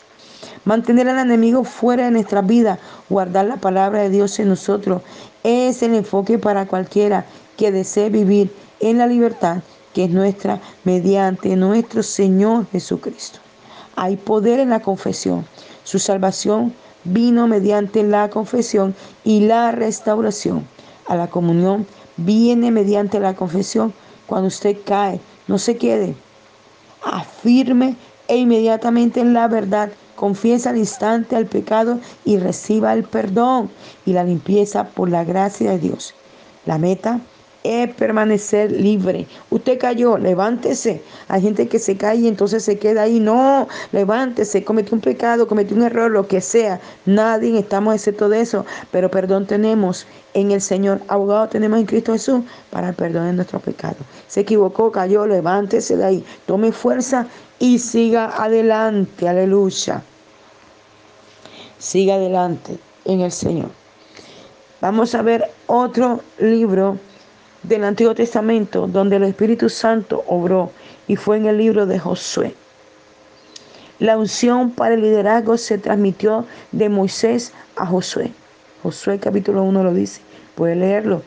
Mantener 0.66 1.08
al 1.08 1.20
enemigo 1.20 1.64
fuera 1.64 2.04
de 2.04 2.10
nuestra 2.10 2.42
vida, 2.42 2.78
guardar 3.08 3.46
la 3.46 3.56
palabra 3.56 4.02
de 4.02 4.10
Dios 4.10 4.38
en 4.38 4.50
nosotros, 4.50 5.00
es 5.42 5.82
el 5.82 5.94
enfoque 5.94 6.36
para 6.36 6.66
cualquiera 6.66 7.24
que 7.56 7.72
desee 7.72 8.10
vivir 8.10 8.54
en 8.80 8.98
la 8.98 9.06
libertad 9.06 9.62
que 9.94 10.04
es 10.04 10.10
nuestra 10.10 10.60
mediante 10.84 11.56
nuestro 11.56 12.02
Señor 12.02 12.66
Jesucristo. 12.72 13.38
Hay 13.96 14.18
poder 14.18 14.60
en 14.60 14.68
la 14.68 14.80
confesión. 14.80 15.46
Su 15.84 15.98
salvación 15.98 16.74
vino 17.04 17.46
mediante 17.46 18.02
la 18.02 18.30
confesión 18.30 18.94
y 19.22 19.40
la 19.40 19.70
restauración. 19.70 20.66
A 21.06 21.16
la 21.16 21.28
comunión 21.28 21.86
viene 22.16 22.70
mediante 22.70 23.20
la 23.20 23.34
confesión. 23.34 23.92
Cuando 24.26 24.48
usted 24.48 24.78
cae, 24.84 25.20
no 25.46 25.58
se 25.58 25.76
quede. 25.76 26.14
Afirme 27.04 27.96
e 28.28 28.36
inmediatamente 28.36 29.20
en 29.20 29.34
la 29.34 29.46
verdad. 29.48 29.90
Confiesa 30.16 30.70
al 30.70 30.78
instante 30.78 31.36
al 31.36 31.46
pecado 31.46 31.98
y 32.24 32.38
reciba 32.38 32.94
el 32.94 33.04
perdón 33.04 33.70
y 34.06 34.12
la 34.12 34.24
limpieza 34.24 34.84
por 34.84 35.10
la 35.10 35.24
gracia 35.24 35.72
de 35.72 35.78
Dios. 35.78 36.14
La 36.64 36.78
meta 36.78 37.20
es 37.64 37.92
permanecer 37.94 38.70
libre. 38.70 39.26
Usted 39.50 39.78
cayó, 39.78 40.18
levántese. 40.18 41.02
Hay 41.28 41.40
gente 41.40 41.66
que 41.66 41.78
se 41.78 41.96
cae 41.96 42.18
y 42.18 42.28
entonces 42.28 42.62
se 42.62 42.78
queda 42.78 43.02
ahí. 43.02 43.18
No, 43.18 43.66
levántese, 43.90 44.62
cometió 44.62 44.94
un 44.94 45.00
pecado, 45.00 45.48
cometió 45.48 45.74
un 45.74 45.82
error, 45.82 46.10
lo 46.10 46.28
que 46.28 46.42
sea. 46.42 46.78
Nadie 47.06 47.58
estamos 47.58 47.94
excepto 47.94 48.28
de 48.28 48.42
eso, 48.42 48.66
pero 48.92 49.10
perdón 49.10 49.46
tenemos 49.46 50.06
en 50.34 50.52
el 50.52 50.60
Señor. 50.60 51.00
Abogado 51.08 51.48
tenemos 51.48 51.80
en 51.80 51.86
Cristo 51.86 52.12
Jesús 52.12 52.44
para 52.70 52.90
el 52.90 52.94
perdón 52.94 53.26
de 53.26 53.32
nuestros 53.32 53.62
pecados. 53.62 54.06
Se 54.28 54.40
equivocó, 54.40 54.92
cayó, 54.92 55.26
levántese 55.26 55.96
de 55.96 56.04
ahí. 56.04 56.24
Tome 56.46 56.70
fuerza 56.70 57.26
y 57.58 57.78
siga 57.78 58.26
adelante. 58.36 59.26
Aleluya. 59.26 60.02
Siga 61.78 62.16
adelante 62.16 62.78
en 63.06 63.22
el 63.22 63.32
Señor. 63.32 63.70
Vamos 64.82 65.14
a 65.14 65.22
ver 65.22 65.50
otro 65.66 66.20
libro 66.38 66.98
del 67.64 67.84
Antiguo 67.84 68.14
Testamento 68.14 68.86
donde 68.86 69.16
el 69.16 69.24
Espíritu 69.24 69.68
Santo 69.68 70.22
obró 70.26 70.70
y 71.08 71.16
fue 71.16 71.38
en 71.38 71.46
el 71.46 71.58
libro 71.58 71.86
de 71.86 71.98
Josué. 71.98 72.54
La 73.98 74.18
unción 74.18 74.70
para 74.70 74.94
el 74.94 75.02
liderazgo 75.02 75.56
se 75.56 75.78
transmitió 75.78 76.46
de 76.72 76.88
Moisés 76.88 77.52
a 77.76 77.86
Josué. 77.86 78.32
Josué 78.82 79.18
capítulo 79.18 79.62
1 79.62 79.82
lo 79.82 79.94
dice, 79.94 80.20
puede 80.54 80.76
leerlo. 80.76 81.22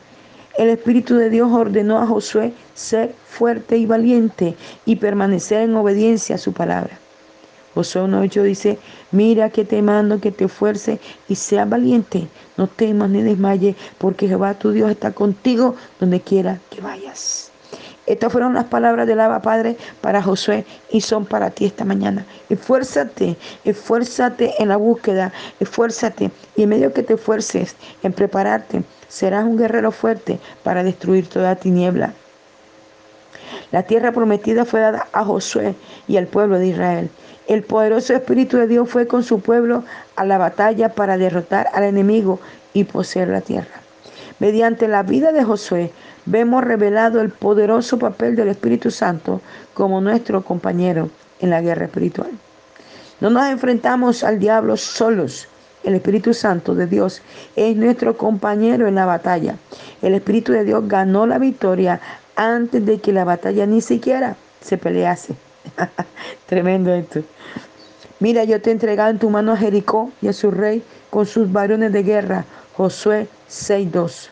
El 0.58 0.70
Espíritu 0.70 1.16
de 1.16 1.30
Dios 1.30 1.52
ordenó 1.52 2.00
a 2.00 2.08
Josué 2.08 2.54
ser 2.74 3.14
fuerte 3.28 3.78
y 3.78 3.86
valiente 3.86 4.56
y 4.86 4.96
permanecer 4.98 5.62
en 5.62 5.76
obediencia 5.76 6.36
a 6.36 6.40
su 6.40 6.54
palabra. 6.54 7.00
Josué 7.78 8.02
1.8 8.02 8.42
dice, 8.42 8.80
mira 9.12 9.52
que 9.52 9.64
te 9.64 9.84
mando 9.84 10.20
que 10.20 10.32
te 10.32 10.46
esfuerce 10.46 11.00
y 11.30 11.36
seas 11.36 11.70
valiente, 11.70 12.28
no 12.58 12.66
temas 12.66 13.08
ni 13.12 13.22
desmayes, 13.22 13.76
porque 14.00 14.28
Jehová 14.28 14.56
tu 14.56 14.72
Dios 14.72 14.90
está 14.90 15.12
contigo 15.12 15.76
donde 16.00 16.20
quiera 16.20 16.58
que 16.72 16.82
vayas. 16.82 17.52
Estas 18.08 18.32
fueron 18.32 18.56
las 18.56 18.64
palabras 18.66 19.06
del 19.06 19.20
Abba 19.20 19.44
Padre 19.44 19.78
para 20.02 20.24
Josué 20.24 20.66
y 20.90 21.02
son 21.02 21.28
para 21.28 21.52
ti 21.52 21.66
esta 21.66 21.86
mañana. 21.86 22.26
Esfuérzate, 22.50 23.38
esfuérzate 23.64 24.56
en 24.58 24.70
la 24.70 24.78
búsqueda, 24.78 25.32
esfuérzate 25.60 26.32
y 26.56 26.64
en 26.64 26.70
medio 26.70 26.92
que 26.94 27.04
te 27.04 27.14
esfuerces 27.14 27.76
en 28.02 28.12
prepararte, 28.12 28.82
serás 29.08 29.46
un 29.46 29.56
guerrero 29.56 29.92
fuerte 29.92 30.40
para 30.64 30.84
destruir 30.84 31.30
toda 31.30 31.56
tiniebla. 31.56 32.12
La 33.72 33.84
tierra 33.84 34.12
prometida 34.12 34.66
fue 34.66 34.80
dada 34.80 35.06
a 35.14 35.24
Josué 35.24 35.76
y 36.08 36.18
al 36.18 36.26
pueblo 36.26 36.58
de 36.58 36.68
Israel. 36.70 37.12
El 37.48 37.64
poderoso 37.64 38.14
Espíritu 38.14 38.58
de 38.58 38.68
Dios 38.68 38.90
fue 38.90 39.08
con 39.08 39.24
su 39.24 39.40
pueblo 39.40 39.86
a 40.18 40.26
la 40.26 40.38
batalla 40.38 40.90
para 40.90 41.18
derrotar 41.18 41.70
al 41.74 41.86
enemigo 41.86 42.42
y 42.74 42.84
poseer 42.84 43.30
la 43.30 43.40
tierra. 43.40 43.82
Mediante 44.40 44.90
la 44.90 45.02
vida 45.04 45.32
de 45.32 45.46
Josué 45.46 45.92
vemos 46.26 46.64
revelado 46.64 47.22
el 47.22 47.30
poderoso 47.30 47.98
papel 47.98 48.36
del 48.36 48.50
Espíritu 48.50 48.92
Santo 48.92 49.40
como 49.74 50.02
nuestro 50.02 50.44
compañero 50.44 51.10
en 51.40 51.50
la 51.50 51.62
guerra 51.62 51.86
espiritual. 51.86 52.32
No 53.22 53.30
nos 53.30 53.48
enfrentamos 53.48 54.26
al 54.26 54.40
diablo 54.40 54.76
solos. 54.76 55.48
El 55.86 55.96
Espíritu 55.96 56.34
Santo 56.34 56.76
de 56.76 56.86
Dios 56.86 57.22
es 57.56 57.78
nuestro 57.78 58.18
compañero 58.18 58.88
en 58.88 58.96
la 58.96 59.06
batalla. 59.06 59.56
El 60.02 60.16
Espíritu 60.16 60.52
de 60.52 60.66
Dios 60.66 60.86
ganó 60.88 61.26
la 61.26 61.40
victoria 61.40 62.02
antes 62.36 62.86
de 62.86 63.00
que 63.00 63.14
la 63.14 63.24
batalla 63.24 63.66
ni 63.66 63.80
siquiera 63.80 64.36
se 64.60 64.78
pelease. 64.78 65.47
Tremendo 66.48 66.94
esto. 66.94 67.22
Mira, 68.20 68.44
yo 68.44 68.62
te 68.62 68.70
he 68.70 68.74
entregado 68.74 69.12
en 69.12 69.20
tu 69.20 69.30
mano 69.30 69.54
a 69.54 69.58
Jericó 69.58 70.12
y 70.22 70.28
a 70.28 70.34
su 70.34 70.52
rey 70.52 70.84
con 71.10 71.26
sus 71.26 71.52
varones 71.52 71.94
de 71.94 72.04
guerra. 72.04 72.46
Josué 72.76 73.28
6.2. 73.50 74.30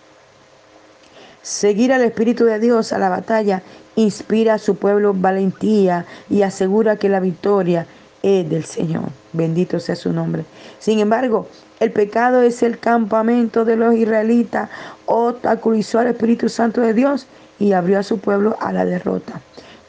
Seguir 1.41 1.93
al 1.93 2.01
Espíritu 2.01 2.45
de 2.45 2.59
Dios 2.59 2.93
a 2.93 2.97
la 2.97 3.09
batalla 3.09 3.61
inspira 3.95 4.55
a 4.55 4.59
su 4.59 4.75
pueblo 4.75 5.13
valentía 5.13 6.05
y 6.29 6.41
asegura 6.41 6.97
que 6.97 7.09
la 7.09 7.19
victoria 7.19 7.85
es 8.23 8.49
del 8.49 8.65
Señor. 8.65 9.03
Bendito 9.33 9.79
sea 9.79 9.95
su 9.95 10.11
nombre. 10.11 10.45
Sin 10.79 10.99
embargo, 10.99 11.47
el 11.79 11.91
pecado 11.91 12.41
es 12.41 12.63
el 12.63 12.79
campamento 12.79 13.65
de 13.65 13.75
los 13.75 13.93
israelitas, 13.93 14.69
obstaculizó 15.05 15.99
al 15.99 16.07
Espíritu 16.07 16.49
Santo 16.49 16.81
de 16.81 16.93
Dios 16.93 17.27
y 17.59 17.73
abrió 17.73 17.99
a 17.99 18.03
su 18.03 18.17
pueblo 18.17 18.57
a 18.59 18.73
la 18.73 18.85
derrota 18.85 19.41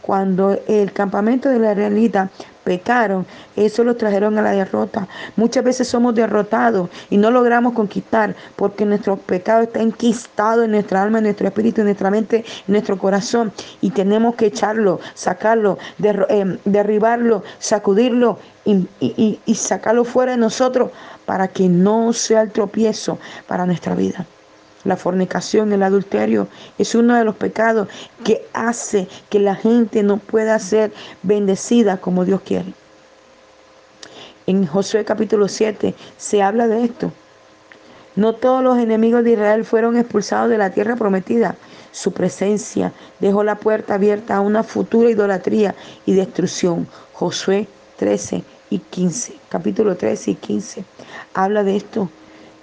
cuando 0.06 0.56
el 0.68 0.92
campamento 0.92 1.48
de 1.48 1.58
la 1.58 1.72
israelita 1.72 2.30
pecaron, 2.62 3.26
eso 3.56 3.82
los 3.82 3.98
trajeron 3.98 4.38
a 4.38 4.42
la 4.42 4.52
derrota. 4.52 5.08
Muchas 5.34 5.64
veces 5.64 5.88
somos 5.88 6.14
derrotados 6.14 6.90
y 7.10 7.16
no 7.16 7.32
logramos 7.32 7.72
conquistar 7.72 8.36
porque 8.54 8.84
nuestro 8.84 9.16
pecado 9.16 9.62
está 9.62 9.82
enquistado 9.82 10.62
en 10.62 10.70
nuestra 10.70 11.02
alma, 11.02 11.18
en 11.18 11.24
nuestro 11.24 11.48
espíritu, 11.48 11.80
en 11.80 11.88
nuestra 11.88 12.10
mente, 12.10 12.44
en 12.68 12.72
nuestro 12.72 12.96
corazón 12.98 13.52
y 13.80 13.90
tenemos 13.90 14.36
que 14.36 14.46
echarlo, 14.46 15.00
sacarlo, 15.14 15.76
eh, 16.00 16.58
derribarlo, 16.64 17.42
sacudirlo 17.58 18.38
y, 18.64 18.88
y 19.44 19.54
sacarlo 19.56 20.04
fuera 20.04 20.32
de 20.32 20.38
nosotros 20.38 20.90
para 21.24 21.48
que 21.48 21.68
no 21.68 22.12
sea 22.12 22.42
el 22.42 22.52
tropiezo 22.52 23.18
para 23.48 23.66
nuestra 23.66 23.96
vida. 23.96 24.24
La 24.86 24.96
fornicación, 24.96 25.72
el 25.72 25.82
adulterio 25.82 26.46
es 26.78 26.94
uno 26.94 27.16
de 27.16 27.24
los 27.24 27.34
pecados 27.34 27.88
que 28.22 28.46
hace 28.52 29.08
que 29.28 29.40
la 29.40 29.56
gente 29.56 30.04
no 30.04 30.18
pueda 30.18 30.56
ser 30.60 30.92
bendecida 31.24 31.96
como 31.96 32.24
Dios 32.24 32.40
quiere. 32.42 32.72
En 34.46 34.64
Josué 34.64 35.04
capítulo 35.04 35.48
7 35.48 35.92
se 36.16 36.40
habla 36.40 36.68
de 36.68 36.84
esto. 36.84 37.10
No 38.14 38.34
todos 38.34 38.62
los 38.62 38.78
enemigos 38.78 39.24
de 39.24 39.32
Israel 39.32 39.64
fueron 39.64 39.96
expulsados 39.96 40.50
de 40.50 40.58
la 40.58 40.70
tierra 40.70 40.94
prometida. 40.94 41.56
Su 41.90 42.12
presencia 42.12 42.92
dejó 43.18 43.42
la 43.42 43.56
puerta 43.56 43.94
abierta 43.94 44.36
a 44.36 44.40
una 44.40 44.62
futura 44.62 45.10
idolatría 45.10 45.74
y 46.06 46.14
destrucción. 46.14 46.86
Josué 47.12 47.66
13 47.96 48.44
y 48.70 48.78
15, 48.78 49.34
capítulo 49.48 49.96
13 49.96 50.30
y 50.30 50.34
15, 50.36 50.84
habla 51.34 51.64
de 51.64 51.76
esto 51.76 52.08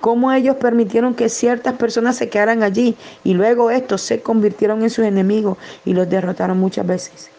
cómo 0.03 0.33
ellos 0.33 0.57
permitieron 0.57 1.15
que 1.15 1.29
ciertas 1.29 1.75
personas 1.75 2.17
se 2.17 2.27
quedaran 2.27 2.62
allí 2.62 2.98
y 3.24 3.36
luego 3.36 3.72
estos 3.72 4.01
se 4.01 4.19
convirtieron 4.19 4.83
en 4.83 4.89
sus 4.89 5.05
enemigos 5.05 5.57
y 5.86 5.93
los 5.93 6.10
derrotaron 6.10 6.60
muchas 6.60 6.86
veces. 6.86 7.29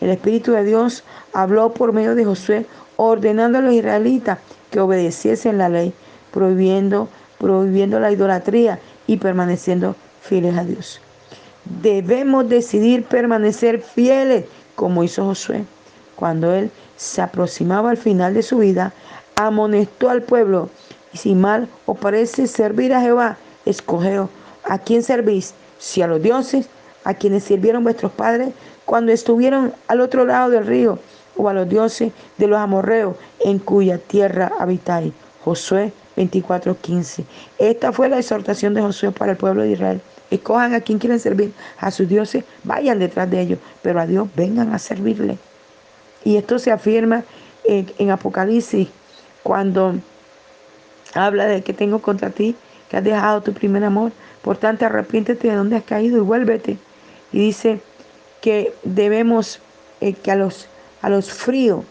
El 0.00 0.10
Espíritu 0.10 0.52
de 0.52 0.62
Dios 0.62 1.02
habló 1.32 1.72
por 1.72 1.92
medio 1.92 2.14
de 2.14 2.24
Josué 2.24 2.66
ordenando 2.94 3.58
a 3.58 3.62
los 3.62 3.74
israelitas 3.74 4.38
que 4.70 4.78
obedeciesen 4.78 5.58
la 5.58 5.68
ley, 5.68 5.92
prohibiendo, 6.30 7.08
prohibiendo 7.38 7.98
la 7.98 8.12
idolatría 8.12 8.78
y 9.08 9.16
permaneciendo 9.16 9.96
fieles 10.22 10.56
a 10.56 10.62
Dios. 10.62 11.00
Debemos 11.82 12.48
decidir 12.48 13.02
permanecer 13.06 13.80
fieles 13.80 14.44
como 14.76 15.02
hizo 15.02 15.24
Josué. 15.24 15.64
Cuando 16.14 16.54
él 16.54 16.70
se 16.96 17.22
aproximaba 17.22 17.90
al 17.90 17.96
final 17.96 18.34
de 18.34 18.44
su 18.44 18.58
vida, 18.58 18.92
amonestó 19.34 20.10
al 20.10 20.22
pueblo 20.22 20.70
y 21.14 21.18
si 21.18 21.34
mal 21.34 21.68
os 21.86 21.96
parece 21.96 22.46
servir 22.48 22.92
a 22.92 23.00
Jehová, 23.00 23.38
escogeos 23.64 24.28
a 24.64 24.78
quién 24.78 25.02
servís, 25.02 25.54
si 25.78 26.02
a 26.02 26.08
los 26.08 26.20
dioses, 26.20 26.66
a 27.04 27.14
quienes 27.14 27.44
sirvieron 27.44 27.84
vuestros 27.84 28.12
padres 28.12 28.52
cuando 28.84 29.12
estuvieron 29.12 29.72
al 29.86 30.00
otro 30.00 30.24
lado 30.24 30.50
del 30.50 30.66
río, 30.66 30.98
o 31.36 31.48
a 31.48 31.54
los 31.54 31.68
dioses 31.68 32.12
de 32.36 32.46
los 32.46 32.58
amorreos 32.58 33.16
en 33.40 33.58
cuya 33.58 33.98
tierra 33.98 34.52
habitáis. 34.58 35.12
Josué 35.44 35.92
24:15. 36.16 37.24
Esta 37.58 37.92
fue 37.92 38.08
la 38.08 38.18
exhortación 38.18 38.74
de 38.74 38.82
Josué 38.82 39.10
para 39.10 39.32
el 39.32 39.38
pueblo 39.38 39.62
de 39.62 39.72
Israel. 39.72 40.00
Escojan 40.30 40.74
a 40.74 40.80
quien 40.80 40.98
quieren 40.98 41.20
servir, 41.20 41.52
a 41.78 41.90
sus 41.90 42.08
dioses, 42.08 42.44
vayan 42.64 42.98
detrás 42.98 43.30
de 43.30 43.40
ellos, 43.40 43.58
pero 43.82 44.00
a 44.00 44.06
Dios 44.06 44.28
vengan 44.34 44.72
a 44.72 44.78
servirle. 44.78 45.38
Y 46.24 46.36
esto 46.36 46.58
se 46.58 46.72
afirma 46.72 47.24
en, 47.64 47.92
en 47.98 48.10
Apocalipsis 48.10 48.88
cuando 49.42 49.94
Habla 51.14 51.46
de 51.46 51.62
que 51.62 51.72
tengo 51.72 52.00
contra 52.00 52.30
ti, 52.30 52.54
que 52.88 52.96
has 52.96 53.04
dejado 53.04 53.42
tu 53.42 53.52
primer 53.52 53.84
amor. 53.84 54.12
Por 54.42 54.56
tanto, 54.56 54.84
arrepiéntete 54.84 55.48
de 55.48 55.54
donde 55.54 55.76
has 55.76 55.84
caído 55.84 56.18
y 56.18 56.20
vuélvete. 56.20 56.76
Y 57.32 57.38
dice 57.38 57.80
que 58.40 58.74
debemos, 58.82 59.60
eh, 60.00 60.12
que 60.12 60.30
a 60.30 60.36
los, 60.36 60.68
a 61.00 61.08
los 61.08 61.32
fríos, 61.32 61.84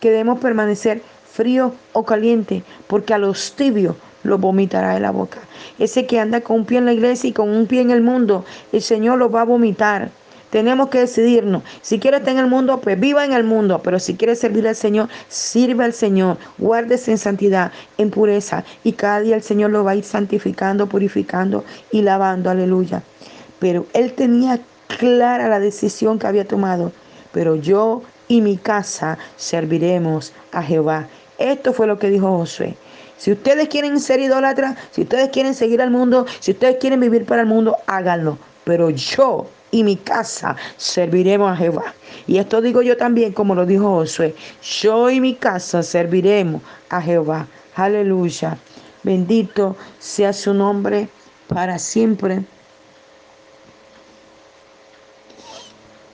que 0.00 0.10
debemos 0.10 0.38
permanecer 0.40 1.02
frío 1.30 1.74
o 1.92 2.04
caliente, 2.04 2.62
porque 2.86 3.14
a 3.14 3.18
los 3.18 3.54
tibios 3.54 3.96
los 4.22 4.40
vomitará 4.40 4.94
de 4.94 5.00
la 5.00 5.10
boca. 5.10 5.40
Ese 5.78 6.06
que 6.06 6.20
anda 6.20 6.40
con 6.40 6.56
un 6.56 6.64
pie 6.64 6.78
en 6.78 6.86
la 6.86 6.92
iglesia 6.92 7.28
y 7.28 7.32
con 7.32 7.48
un 7.48 7.66
pie 7.66 7.80
en 7.80 7.90
el 7.90 8.02
mundo, 8.02 8.44
el 8.72 8.82
Señor 8.82 9.18
lo 9.18 9.30
va 9.30 9.42
a 9.42 9.44
vomitar. 9.44 10.10
Tenemos 10.50 10.88
que 10.88 11.00
decidirnos. 11.00 11.62
Si 11.82 11.98
quiere 11.98 12.18
estar 12.18 12.32
en 12.32 12.40
el 12.40 12.46
mundo, 12.46 12.80
pues 12.80 12.98
viva 12.98 13.24
en 13.24 13.32
el 13.32 13.44
mundo. 13.44 13.80
Pero 13.82 13.98
si 13.98 14.14
quiere 14.14 14.34
servir 14.34 14.66
al 14.66 14.76
Señor, 14.76 15.08
sirve 15.28 15.84
al 15.84 15.92
Señor. 15.92 16.38
Guárdese 16.58 17.12
en 17.12 17.18
santidad, 17.18 17.72
en 17.98 18.10
pureza. 18.10 18.64
Y 18.84 18.92
cada 18.92 19.20
día 19.20 19.36
el 19.36 19.42
Señor 19.42 19.70
lo 19.70 19.84
va 19.84 19.92
a 19.92 19.96
ir 19.96 20.04
santificando, 20.04 20.88
purificando 20.88 21.64
y 21.90 22.02
lavando. 22.02 22.50
Aleluya. 22.50 23.02
Pero 23.58 23.86
él 23.92 24.12
tenía 24.12 24.60
clara 24.98 25.48
la 25.48 25.60
decisión 25.60 26.18
que 26.18 26.26
había 26.26 26.46
tomado. 26.46 26.92
Pero 27.32 27.56
yo 27.56 28.02
y 28.28 28.40
mi 28.40 28.56
casa 28.56 29.18
serviremos 29.36 30.32
a 30.52 30.62
Jehová. 30.62 31.06
Esto 31.38 31.72
fue 31.72 31.86
lo 31.86 31.98
que 31.98 32.10
dijo 32.10 32.36
Josué. 32.38 32.76
Si 33.16 33.32
ustedes 33.32 33.68
quieren 33.68 34.00
ser 34.00 34.20
idólatras, 34.20 34.76
si 34.90 35.02
ustedes 35.02 35.28
quieren 35.28 35.54
seguir 35.54 35.82
al 35.82 35.90
mundo, 35.90 36.26
si 36.40 36.52
ustedes 36.52 36.76
quieren 36.78 37.00
vivir 37.00 37.26
para 37.26 37.42
el 37.42 37.48
mundo, 37.48 37.76
háganlo 37.86 38.38
pero 38.70 38.90
yo 38.90 39.46
y 39.70 39.84
mi 39.84 39.96
casa 39.96 40.56
serviremos 40.76 41.52
a 41.52 41.56
Jehová. 41.56 41.94
Y 42.26 42.38
esto 42.38 42.60
digo 42.60 42.82
yo 42.82 42.96
también, 42.96 43.32
como 43.32 43.54
lo 43.54 43.66
dijo 43.66 43.84
Josué, 43.84 44.34
yo 44.62 45.10
y 45.10 45.20
mi 45.20 45.34
casa 45.34 45.82
serviremos 45.82 46.62
a 46.88 47.00
Jehová. 47.00 47.46
Aleluya. 47.74 48.58
Bendito 49.02 49.76
sea 49.98 50.32
su 50.32 50.52
nombre 50.52 51.08
para 51.48 51.78
siempre. 51.78 52.44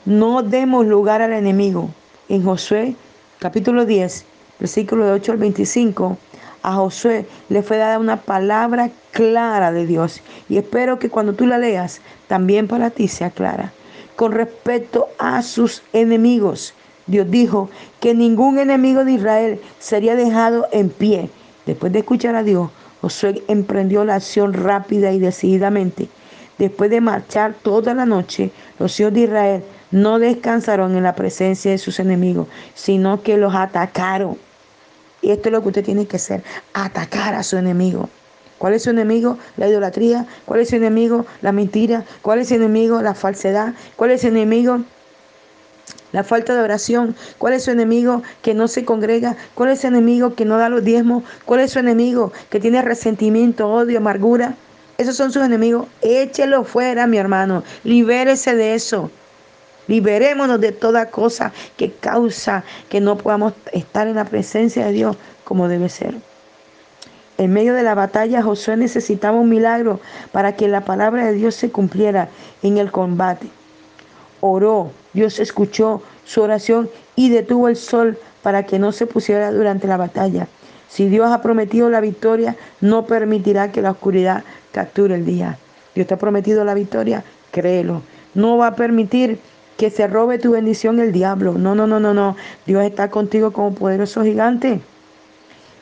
No 0.05 0.43
demos 0.43 0.87
lugar 0.87 1.21
al 1.23 1.33
enemigo. 1.33 1.91
En 2.29 2.45
Josué 2.45 2.95
capítulo 3.39 3.85
10, 3.85 4.25
versículo 4.59 5.07
de 5.07 5.13
8 5.13 5.33
al 5.33 5.39
25, 5.39 6.19
a 6.67 6.73
Josué 6.73 7.27
le 7.49 7.63
fue 7.63 7.77
dada 7.77 8.01
una 8.01 8.17
palabra 8.17 8.91
clara 9.13 9.71
de 9.71 9.87
Dios. 9.87 10.21
Y 10.49 10.59
espero 10.59 10.99
que 10.99 11.09
cuando 11.09 11.33
tú 11.33 11.47
la 11.47 11.59
leas, 11.59 12.01
también 12.27 12.67
para 12.67 12.91
ti 12.91 13.07
sea 13.07 13.31
clara. 13.31 13.73
Con 14.17 14.33
respecto 14.33 15.07
a 15.19 15.43
sus 15.43 15.85
enemigos, 15.93 16.75
Dios 17.07 17.31
dijo 17.31 17.71
que 18.01 18.15
ningún 18.15 18.59
enemigo 18.59 19.05
de 19.05 19.13
Israel 19.13 19.61
sería 19.79 20.17
dejado 20.17 20.67
en 20.73 20.91
pie. 20.91 21.31
Después 21.67 21.93
de 21.93 22.01
escuchar 22.01 22.35
a 22.35 22.43
Dios, 22.43 22.69
Josué 23.01 23.45
emprendió 23.47 24.05
la 24.05 24.17
acción 24.17 24.53
rápida 24.53 25.13
y 25.13 25.21
decididamente. 25.21 26.09
Después 26.59 26.91
de 26.91 27.01
marchar 27.01 27.55
toda 27.63 27.95
la 27.95 28.07
noche, 28.07 28.51
los 28.81 28.99
hijos 28.99 29.13
de 29.13 29.21
Israel 29.21 29.63
no 29.93 30.19
descansaron 30.19 30.97
en 30.97 31.05
la 31.05 31.15
presencia 31.15 31.71
de 31.71 31.79
sus 31.79 32.01
enemigos, 32.01 32.49
sino 32.75 33.23
que 33.23 33.37
los 33.37 33.55
atacaron. 33.55 34.37
Y 35.27 35.33
esto 35.33 35.49
es 35.49 35.53
lo 35.53 35.61
que 35.61 35.69
usted 35.71 35.85
tiene 35.85 36.07
que 36.07 36.19
hacer, 36.19 36.45
atacar 36.73 37.35
a 37.35 37.43
su 37.43 37.57
enemigo. 37.57 38.09
¿Cuál 38.59 38.75
es 38.75 38.85
su 38.85 38.91
enemigo? 38.91 39.39
La 39.57 39.67
idolatría. 39.67 40.25
¿Cuál 40.45 40.61
es 40.61 40.69
su 40.69 40.77
enemigo? 40.77 41.27
La 41.43 41.51
mentira. 41.51 42.05
¿Cuál 42.23 42.39
es 42.39 42.47
su 42.47 42.55
enemigo? 42.55 43.03
La 43.03 43.13
falsedad. 43.13 43.75
¿Cuál 43.97 44.13
es 44.13 44.21
su 44.21 44.29
enemigo? 44.29 44.83
La 46.13 46.23
falta 46.23 46.55
de 46.55 46.61
oración. 46.61 47.17
¿Cuál 47.39 47.55
es 47.55 47.65
su 47.65 47.73
enemigo 47.73 48.23
que 48.41 48.55
no 48.55 48.69
se 48.69 48.85
congrega? 48.85 49.37
¿Cuál 49.57 49.71
es 49.71 49.81
su 49.81 49.89
enemigo 49.89 50.37
que 50.37 50.45
no 50.45 50.59
da 50.59 50.69
los 50.69 50.85
diezmos? 50.85 51.25
¿Cuál 51.45 51.59
es 51.59 51.73
su 51.73 51.81
enemigo 51.81 52.33
que 52.49 52.61
tiene 52.61 52.81
resentimiento, 52.81 53.69
odio, 53.69 53.99
amargura? 53.99 54.55
Esos 54.97 55.17
son 55.17 55.33
sus 55.33 55.43
enemigos. 55.43 55.89
Échelo 56.03 56.63
fuera, 56.63 57.09
mi 57.09 57.19
hermano. 57.19 57.65
Libérese 57.83 58.55
de 58.55 58.77
eso. 58.77 59.11
Liberémonos 59.89 60.61
de 60.61 60.73
toda 60.73 61.11
cosa 61.11 61.53
que 61.77 61.93
causa 61.93 62.65
que 62.89 63.01
no 63.01 63.17
podamos 63.17 63.53
estar 63.73 64.07
en 64.09 64.17
la 64.17 64.25
presencia 64.25 64.87
de 64.87 64.93
Dios 64.93 65.17
como 65.45 65.69
debe 65.69 65.89
ser. 65.89 66.15
En 67.39 67.53
medio 67.53 67.75
de 67.75 67.83
la 67.83 67.95
batalla, 67.95 68.43
Josué 68.43 68.77
necesitaba 68.77 69.39
un 69.39 69.49
milagro 69.49 70.01
para 70.33 70.57
que 70.57 70.69
la 70.69 70.85
palabra 70.85 71.27
de 71.27 71.35
Dios 71.35 71.55
se 71.55 71.71
cumpliera 71.71 72.29
en 72.63 72.79
el 72.79 72.91
combate. 72.91 73.49
Oró, 74.41 74.91
Dios 75.13 75.39
escuchó 75.39 76.03
su 76.25 76.41
oración 76.43 76.89
y 77.15 77.29
detuvo 77.29 77.69
el 77.69 77.77
sol 77.77 78.19
para 78.43 78.65
que 78.65 78.79
no 78.79 78.93
se 78.93 79.07
pusiera 79.07 79.53
durante 79.53 79.87
la 79.87 79.97
batalla. 79.97 80.49
Si 80.89 81.09
Dios 81.09 81.31
ha 81.31 81.43
prometido 81.43 81.91
la 81.91 82.01
victoria, 82.01 82.57
no 82.81 83.07
permitirá 83.07 83.71
que 83.71 83.83
la 83.83 83.91
oscuridad 83.91 84.45
capture 84.73 85.15
el 85.15 85.27
día. 85.27 85.59
Dios 85.95 86.07
te 86.07 86.15
ha 86.15 86.19
prometido 86.19 86.65
la 86.65 86.75
victoria, 86.75 87.23
créelo. 87.51 88.03
No 88.35 88.57
va 88.57 88.69
a 88.69 88.77
permitir 88.77 89.39
que 89.77 89.91
se 89.91 90.07
robe 90.07 90.39
tu 90.39 90.53
bendición 90.53 91.01
el 91.01 91.13
diablo. 91.13 91.53
No, 91.53 91.75
no, 91.75 91.87
no, 91.87 92.01
no, 92.01 92.15
no. 92.15 92.37
Dios 92.67 92.85
está 92.85 93.11
contigo 93.11 93.53
como 93.53 93.75
poderoso 93.75 94.23
gigante. 94.23 94.81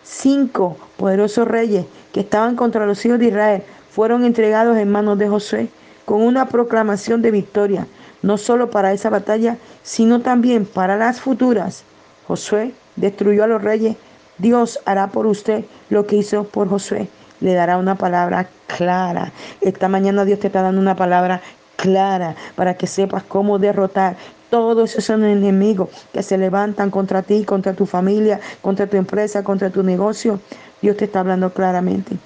Cinco 0.02 0.76
poderosos 0.96 1.48
reyes 1.48 1.86
que 2.12 2.20
estaban 2.20 2.56
contra 2.56 2.86
los 2.86 3.04
hijos 3.06 3.18
de 3.18 3.26
Israel 3.26 3.62
fueron 3.90 4.24
entregados 4.24 4.76
en 4.76 4.90
manos 4.90 5.18
de 5.18 5.28
Josué 5.28 5.68
con 6.04 6.20
una 6.20 6.48
proclamación 6.48 7.22
de 7.22 7.30
victoria, 7.30 7.86
no 8.22 8.36
solo 8.36 8.70
para 8.70 8.92
esa 8.92 9.08
batalla, 9.08 9.56
sino 9.82 10.20
también 10.20 10.66
para 10.66 10.96
las 10.96 11.20
futuras. 11.20 11.84
Josué 12.26 12.74
destruyó 12.96 13.44
a 13.44 13.46
los 13.46 13.62
reyes. 13.62 13.96
Dios 14.38 14.80
hará 14.84 15.08
por 15.08 15.26
usted 15.26 15.64
lo 15.90 16.06
que 16.06 16.16
hizo 16.16 16.44
por 16.44 16.68
Josué. 16.68 17.08
Le 17.40 17.54
dará 17.54 17.78
una 17.78 17.94
palabra 17.94 18.48
clara. 18.66 19.32
Esta 19.60 19.88
mañana 19.88 20.24
Dios 20.24 20.40
te 20.40 20.48
está 20.48 20.62
dando 20.62 20.80
una 20.80 20.96
palabra 20.96 21.40
clara 21.76 22.34
para 22.56 22.74
que 22.74 22.86
sepas 22.86 23.22
cómo 23.22 23.58
derrotar 23.58 24.16
todos 24.50 24.94
esos 24.96 25.10
enemigos 25.10 25.88
que 26.12 26.22
se 26.22 26.38
levantan 26.38 26.90
contra 26.90 27.22
ti, 27.22 27.44
contra 27.44 27.72
tu 27.72 27.86
familia, 27.86 28.40
contra 28.62 28.86
tu 28.86 28.96
empresa, 28.96 29.42
contra 29.42 29.70
tu 29.70 29.82
negocio. 29.82 30.38
Dios 30.80 30.96
te 30.96 31.06
está 31.06 31.20
hablando 31.20 31.52
claramente. 31.52 32.16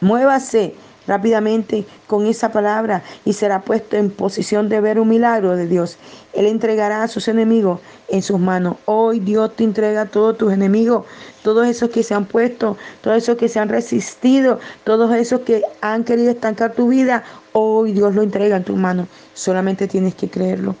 Muévase 0.00 0.74
rápidamente 1.08 1.86
con 2.06 2.26
esa 2.26 2.52
palabra 2.52 3.02
y 3.24 3.32
será 3.32 3.62
puesto 3.62 3.96
en 3.96 4.10
posición 4.10 4.68
de 4.68 4.80
ver 4.80 5.00
un 5.00 5.08
milagro 5.08 5.56
de 5.56 5.66
Dios. 5.66 5.96
Él 6.34 6.46
entregará 6.46 7.02
a 7.02 7.08
sus 7.08 7.26
enemigos 7.26 7.80
en 8.08 8.22
sus 8.22 8.38
manos. 8.38 8.76
Hoy 8.84 9.18
Dios 9.18 9.56
te 9.56 9.64
entrega 9.64 10.02
a 10.02 10.06
todos 10.06 10.38
tus 10.38 10.52
enemigos, 10.52 11.06
todos 11.42 11.66
esos 11.66 11.90
que 11.90 12.02
se 12.02 12.14
han 12.14 12.26
puesto, 12.26 12.76
todos 13.00 13.16
esos 13.16 13.36
que 13.36 13.48
se 13.48 13.58
han 13.58 13.70
resistido, 13.70 14.60
todos 14.84 15.12
esos 15.14 15.40
que 15.40 15.62
han 15.80 16.04
querido 16.04 16.30
estancar 16.30 16.74
tu 16.74 16.88
vida. 16.88 17.24
Hoy 17.60 17.92
Dios 17.92 18.14
lo 18.14 18.22
entrega 18.22 18.56
en 18.56 18.62
tus 18.62 18.76
manos. 18.76 19.08
Solamente 19.34 19.88
tienes 19.88 20.14
que 20.14 20.30
creerlo. 20.30 20.76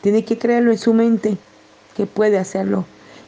Tienes 0.00 0.24
que 0.24 0.38
creerlo 0.38 0.72
en 0.72 0.78
su 0.78 0.94
mente 0.94 1.36
que 1.94 2.06
puede 2.06 2.38
hacerlo. 2.38 2.86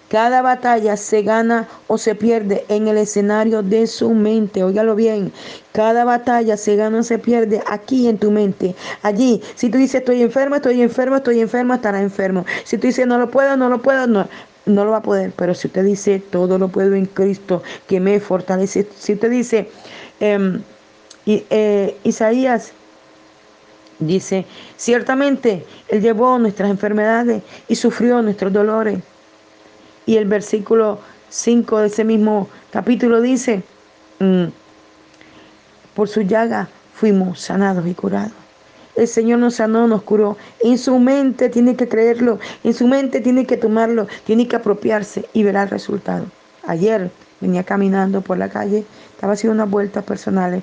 Cada 0.08 0.40
batalla 0.40 0.96
se 0.96 1.20
gana 1.22 1.68
o 1.86 1.98
se 1.98 2.14
pierde 2.14 2.64
en 2.68 2.88
el 2.88 2.96
escenario 2.96 3.62
de 3.62 3.86
su 3.86 4.14
mente. 4.14 4.64
Óigalo 4.64 4.94
bien. 4.94 5.32
Cada 5.72 6.04
batalla 6.04 6.56
se 6.56 6.76
gana 6.76 7.00
o 7.00 7.02
se 7.02 7.18
pierde 7.18 7.62
aquí 7.66 8.08
en 8.08 8.16
tu 8.16 8.30
mente. 8.30 8.74
Allí, 9.02 9.42
si 9.56 9.68
tú 9.68 9.76
dices 9.76 9.96
estoy 9.96 10.22
enfermo, 10.22 10.56
estoy 10.56 10.80
enfermo, 10.80 11.16
estoy 11.16 11.40
enfermo, 11.40 11.74
estará 11.74 12.00
enfermo. 12.00 12.46
Si 12.64 12.78
tú 12.78 12.86
dices 12.86 13.06
no 13.06 13.18
lo 13.18 13.30
puedo, 13.30 13.56
no 13.58 13.68
lo 13.68 13.82
puedo, 13.82 14.06
no, 14.06 14.26
no 14.64 14.84
lo 14.86 14.92
va 14.92 14.98
a 14.98 15.02
poder. 15.02 15.32
Pero 15.36 15.54
si 15.54 15.66
usted 15.66 15.84
dice 15.84 16.22
todo 16.30 16.58
lo 16.58 16.68
puedo 16.68 16.94
en 16.94 17.04
Cristo 17.04 17.62
que 17.86 18.00
me 18.00 18.18
fortalece. 18.18 18.88
Si 18.96 19.12
usted 19.12 19.30
dice 19.30 19.68
em, 20.24 20.62
eh, 21.26 21.96
Isaías 22.02 22.72
dice, 23.98 24.46
ciertamente 24.76 25.64
Él 25.88 26.00
llevó 26.00 26.38
nuestras 26.38 26.70
enfermedades 26.70 27.42
y 27.68 27.76
sufrió 27.76 28.22
nuestros 28.22 28.52
dolores. 28.52 29.00
Y 30.06 30.16
el 30.16 30.26
versículo 30.26 30.98
5 31.28 31.78
de 31.80 31.86
ese 31.88 32.04
mismo 32.04 32.48
capítulo 32.70 33.20
dice, 33.20 33.62
mm, 34.20 34.44
por 35.94 36.08
su 36.08 36.22
llaga 36.22 36.68
fuimos 36.94 37.40
sanados 37.40 37.86
y 37.86 37.94
curados. 37.94 38.32
El 38.96 39.08
Señor 39.08 39.40
nos 39.40 39.56
sanó, 39.56 39.88
nos 39.88 40.02
curó. 40.02 40.36
En 40.60 40.78
su 40.78 40.98
mente 40.98 41.48
tiene 41.48 41.74
que 41.76 41.88
creerlo, 41.88 42.38
en 42.62 42.72
su 42.72 42.86
mente 42.86 43.20
tiene 43.20 43.44
que 43.44 43.56
tomarlo, 43.56 44.06
tiene 44.24 44.46
que 44.46 44.56
apropiarse 44.56 45.28
y 45.32 45.42
verá 45.42 45.64
el 45.64 45.70
resultado. 45.70 46.26
Ayer 46.66 47.10
venía 47.40 47.64
caminando 47.64 48.20
por 48.20 48.38
la 48.38 48.48
calle, 48.48 48.84
estaba 49.14 49.32
haciendo 49.34 49.54
unas 49.54 49.70
vueltas 49.70 50.04
personales 50.04 50.62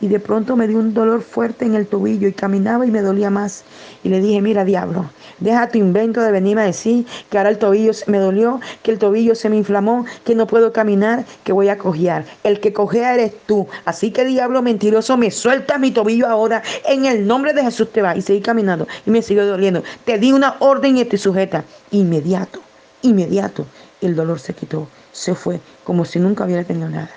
y 0.00 0.08
de 0.08 0.20
pronto 0.20 0.56
me 0.56 0.68
dio 0.68 0.78
un 0.78 0.92
dolor 0.92 1.22
fuerte 1.22 1.64
en 1.64 1.74
el 1.74 1.86
tobillo 1.86 2.28
y 2.28 2.32
caminaba 2.32 2.84
y 2.84 2.90
me 2.90 3.00
dolía 3.00 3.30
más. 3.30 3.64
Y 4.02 4.10
le 4.10 4.20
dije, 4.20 4.42
mira 4.42 4.64
diablo, 4.64 5.08
deja 5.38 5.68
tu 5.68 5.78
invento 5.78 6.20
de 6.20 6.30
venirme 6.30 6.62
a 6.62 6.66
decir 6.66 7.06
que 7.30 7.38
ahora 7.38 7.48
el 7.48 7.58
tobillo 7.58 7.92
me 8.06 8.18
dolió, 8.18 8.60
que 8.82 8.90
el 8.90 8.98
tobillo 8.98 9.34
se 9.34 9.48
me 9.48 9.56
inflamó, 9.56 10.04
que 10.24 10.34
no 10.34 10.46
puedo 10.46 10.72
caminar, 10.72 11.24
que 11.42 11.52
voy 11.52 11.68
a 11.68 11.78
cojear. 11.78 12.26
El 12.42 12.60
que 12.60 12.74
cojea 12.74 13.14
eres 13.14 13.32
tú. 13.46 13.66
Así 13.86 14.10
que 14.10 14.26
diablo 14.26 14.60
mentiroso, 14.60 15.16
me 15.16 15.30
suelta 15.30 15.78
mi 15.78 15.90
tobillo 15.90 16.26
ahora. 16.26 16.62
En 16.86 17.06
el 17.06 17.26
nombre 17.26 17.54
de 17.54 17.62
Jesús 17.62 17.90
te 17.90 18.02
va. 18.02 18.16
Y 18.16 18.20
seguí 18.20 18.40
caminando 18.40 18.86
y 19.06 19.10
me 19.10 19.22
siguió 19.22 19.46
doliendo. 19.46 19.82
Te 20.04 20.18
di 20.18 20.32
una 20.32 20.56
orden 20.58 20.98
y 20.98 21.00
estoy 21.00 21.18
sujeta. 21.18 21.64
Inmediato, 21.92 22.60
inmediato, 23.02 23.64
el 24.02 24.14
dolor 24.14 24.38
se 24.38 24.52
quitó, 24.52 24.86
se 25.12 25.34
fue, 25.34 25.60
como 25.84 26.04
si 26.04 26.18
nunca 26.18 26.44
hubiera 26.44 26.64
tenido 26.64 26.90
nada. 26.90 27.10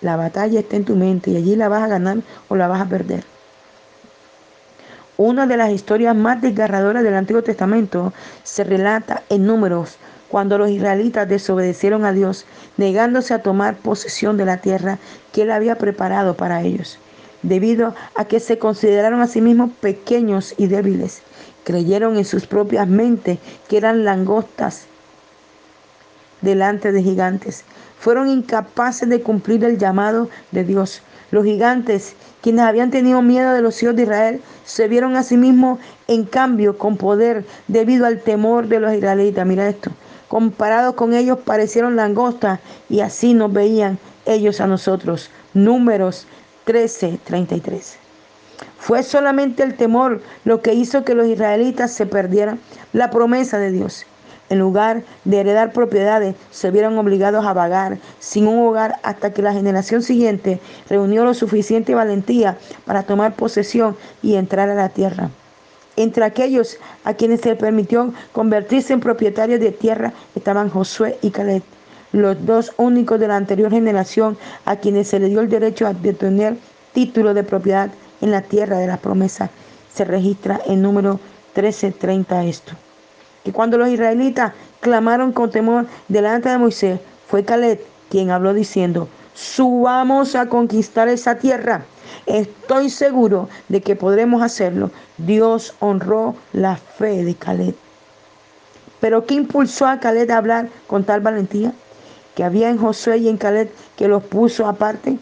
La 0.00 0.16
batalla 0.16 0.60
está 0.60 0.76
en 0.76 0.84
tu 0.84 0.94
mente 0.94 1.30
y 1.30 1.36
allí 1.36 1.56
la 1.56 1.68
vas 1.68 1.82
a 1.82 1.88
ganar 1.88 2.18
o 2.48 2.56
la 2.56 2.68
vas 2.68 2.80
a 2.80 2.88
perder. 2.88 3.24
Una 5.16 5.46
de 5.46 5.56
las 5.56 5.70
historias 5.70 6.14
más 6.14 6.42
desgarradoras 6.42 7.02
del 7.02 7.14
Antiguo 7.14 7.42
Testamento 7.42 8.12
se 8.42 8.64
relata 8.64 9.22
en 9.30 9.46
números 9.46 9.96
cuando 10.28 10.58
los 10.58 10.70
israelitas 10.70 11.26
desobedecieron 11.26 12.04
a 12.04 12.12
Dios, 12.12 12.44
negándose 12.76 13.32
a 13.32 13.42
tomar 13.42 13.76
posesión 13.76 14.36
de 14.36 14.44
la 14.44 14.58
tierra 14.58 14.98
que 15.32 15.42
Él 15.42 15.50
había 15.50 15.76
preparado 15.76 16.34
para 16.36 16.60
ellos, 16.62 16.98
debido 17.42 17.94
a 18.14 18.26
que 18.26 18.40
se 18.40 18.58
consideraron 18.58 19.22
a 19.22 19.28
sí 19.28 19.40
mismos 19.40 19.70
pequeños 19.80 20.54
y 20.58 20.66
débiles. 20.66 21.22
Creyeron 21.64 22.18
en 22.18 22.24
sus 22.26 22.46
propias 22.46 22.86
mentes 22.86 23.38
que 23.68 23.78
eran 23.78 24.04
langostas 24.04 24.84
delante 26.42 26.92
de 26.92 27.02
gigantes 27.02 27.64
fueron 27.98 28.28
incapaces 28.28 29.08
de 29.08 29.22
cumplir 29.22 29.64
el 29.64 29.78
llamado 29.78 30.28
de 30.52 30.64
Dios. 30.64 31.02
Los 31.30 31.44
gigantes, 31.44 32.14
quienes 32.40 32.64
habían 32.64 32.90
tenido 32.90 33.20
miedo 33.22 33.52
de 33.52 33.62
los 33.62 33.82
hijos 33.82 33.96
de 33.96 34.02
Israel, 34.02 34.40
se 34.64 34.88
vieron 34.88 35.16
a 35.16 35.22
sí 35.22 35.36
mismos 35.36 35.80
en 36.06 36.24
cambio 36.24 36.78
con 36.78 36.96
poder 36.96 37.44
debido 37.66 38.06
al 38.06 38.20
temor 38.20 38.68
de 38.68 38.80
los 38.80 38.94
israelitas. 38.94 39.46
Mira 39.46 39.68
esto. 39.68 39.90
Comparados 40.28 40.94
con 40.94 41.14
ellos 41.14 41.38
parecieron 41.44 41.96
langostas 41.96 42.60
y 42.88 43.00
así 43.00 43.34
nos 43.34 43.52
veían 43.52 43.98
ellos 44.24 44.60
a 44.60 44.66
nosotros. 44.66 45.30
Números 45.54 46.26
13, 46.64 47.20
33. 47.24 47.96
Fue 48.78 49.02
solamente 49.02 49.62
el 49.62 49.76
temor 49.76 50.22
lo 50.44 50.62
que 50.62 50.74
hizo 50.74 51.04
que 51.04 51.14
los 51.14 51.26
israelitas 51.26 51.92
se 51.92 52.06
perdieran 52.06 52.60
la 52.92 53.10
promesa 53.10 53.58
de 53.58 53.72
Dios. 53.72 54.06
En 54.48 54.60
lugar 54.60 55.02
de 55.24 55.40
heredar 55.40 55.72
propiedades, 55.72 56.36
se 56.52 56.70
vieron 56.70 56.96
obligados 56.98 57.44
a 57.44 57.52
vagar 57.52 57.98
sin 58.20 58.46
un 58.46 58.64
hogar 58.66 58.96
hasta 59.02 59.32
que 59.32 59.42
la 59.42 59.52
generación 59.52 60.02
siguiente 60.02 60.60
reunió 60.88 61.24
lo 61.24 61.34
suficiente 61.34 61.94
valentía 61.94 62.56
para 62.84 63.02
tomar 63.02 63.34
posesión 63.34 63.96
y 64.22 64.36
entrar 64.36 64.68
a 64.68 64.74
la 64.74 64.88
tierra. 64.88 65.30
Entre 65.96 66.24
aquellos 66.24 66.76
a 67.04 67.14
quienes 67.14 67.40
se 67.40 67.56
permitió 67.56 68.12
convertirse 68.32 68.92
en 68.92 69.00
propietarios 69.00 69.60
de 69.60 69.72
tierra 69.72 70.12
estaban 70.34 70.70
Josué 70.70 71.18
y 71.22 71.30
Caleb, 71.30 71.62
los 72.12 72.44
dos 72.46 72.72
únicos 72.76 73.18
de 73.18 73.28
la 73.28 73.36
anterior 73.36 73.70
generación 73.70 74.38
a 74.64 74.76
quienes 74.76 75.08
se 75.08 75.18
le 75.18 75.28
dio 75.28 75.40
el 75.40 75.48
derecho 75.48 75.86
a 75.86 75.94
tener 75.94 76.56
título 76.92 77.34
de 77.34 77.42
propiedad 77.42 77.90
en 78.20 78.30
la 78.30 78.42
tierra 78.42 78.78
de 78.78 78.86
las 78.86 78.98
promesas. 78.98 79.50
Se 79.92 80.04
registra 80.04 80.60
en 80.66 80.82
número 80.82 81.14
1330 81.54 82.44
esto. 82.44 82.85
Que 83.46 83.52
cuando 83.52 83.78
los 83.78 83.88
israelitas 83.88 84.54
clamaron 84.80 85.30
con 85.30 85.52
temor 85.52 85.86
delante 86.08 86.48
de 86.48 86.58
Moisés, 86.58 86.98
fue 87.28 87.44
Caleb 87.44 87.80
quien 88.10 88.32
habló 88.32 88.52
diciendo, 88.52 89.08
subamos 89.34 90.34
a 90.34 90.48
conquistar 90.48 91.06
esa 91.06 91.36
tierra. 91.36 91.84
Estoy 92.26 92.90
seguro 92.90 93.48
de 93.68 93.82
que 93.82 93.94
podremos 93.94 94.42
hacerlo. 94.42 94.90
Dios 95.16 95.76
honró 95.78 96.34
la 96.52 96.74
fe 96.74 97.22
de 97.22 97.36
Caleb. 97.36 97.76
Pero 98.98 99.26
¿qué 99.26 99.34
impulsó 99.34 99.86
a 99.86 100.00
Caleb 100.00 100.28
a 100.32 100.38
hablar 100.38 100.68
con 100.88 101.04
tal 101.04 101.20
valentía? 101.20 101.72
Que 102.34 102.42
había 102.42 102.68
en 102.68 102.78
Josué 102.78 103.18
y 103.18 103.28
en 103.28 103.36
Caleb 103.36 103.70
que 103.96 104.08
los 104.08 104.24
puso 104.24 104.66
aparte. 104.66 105.18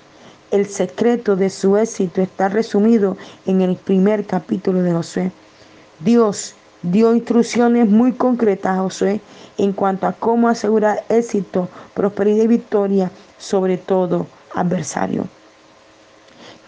El 0.50 0.64
secreto 0.64 1.36
de 1.36 1.50
su 1.50 1.76
éxito 1.76 2.22
está 2.22 2.48
resumido 2.48 3.18
en 3.44 3.60
el 3.60 3.76
primer 3.76 4.24
capítulo 4.24 4.80
de 4.80 4.92
Josué. 4.92 5.30
Dios 6.00 6.54
dio 6.84 7.14
instrucciones 7.14 7.88
muy 7.88 8.12
concretas 8.12 8.76
a 8.76 8.82
Josué 8.82 9.20
en 9.56 9.72
cuanto 9.72 10.06
a 10.06 10.12
cómo 10.12 10.48
asegurar 10.48 11.04
éxito, 11.08 11.68
prosperidad 11.94 12.44
y 12.44 12.48
victoria 12.48 13.10
sobre 13.38 13.78
todo 13.78 14.26
adversario. 14.54 15.26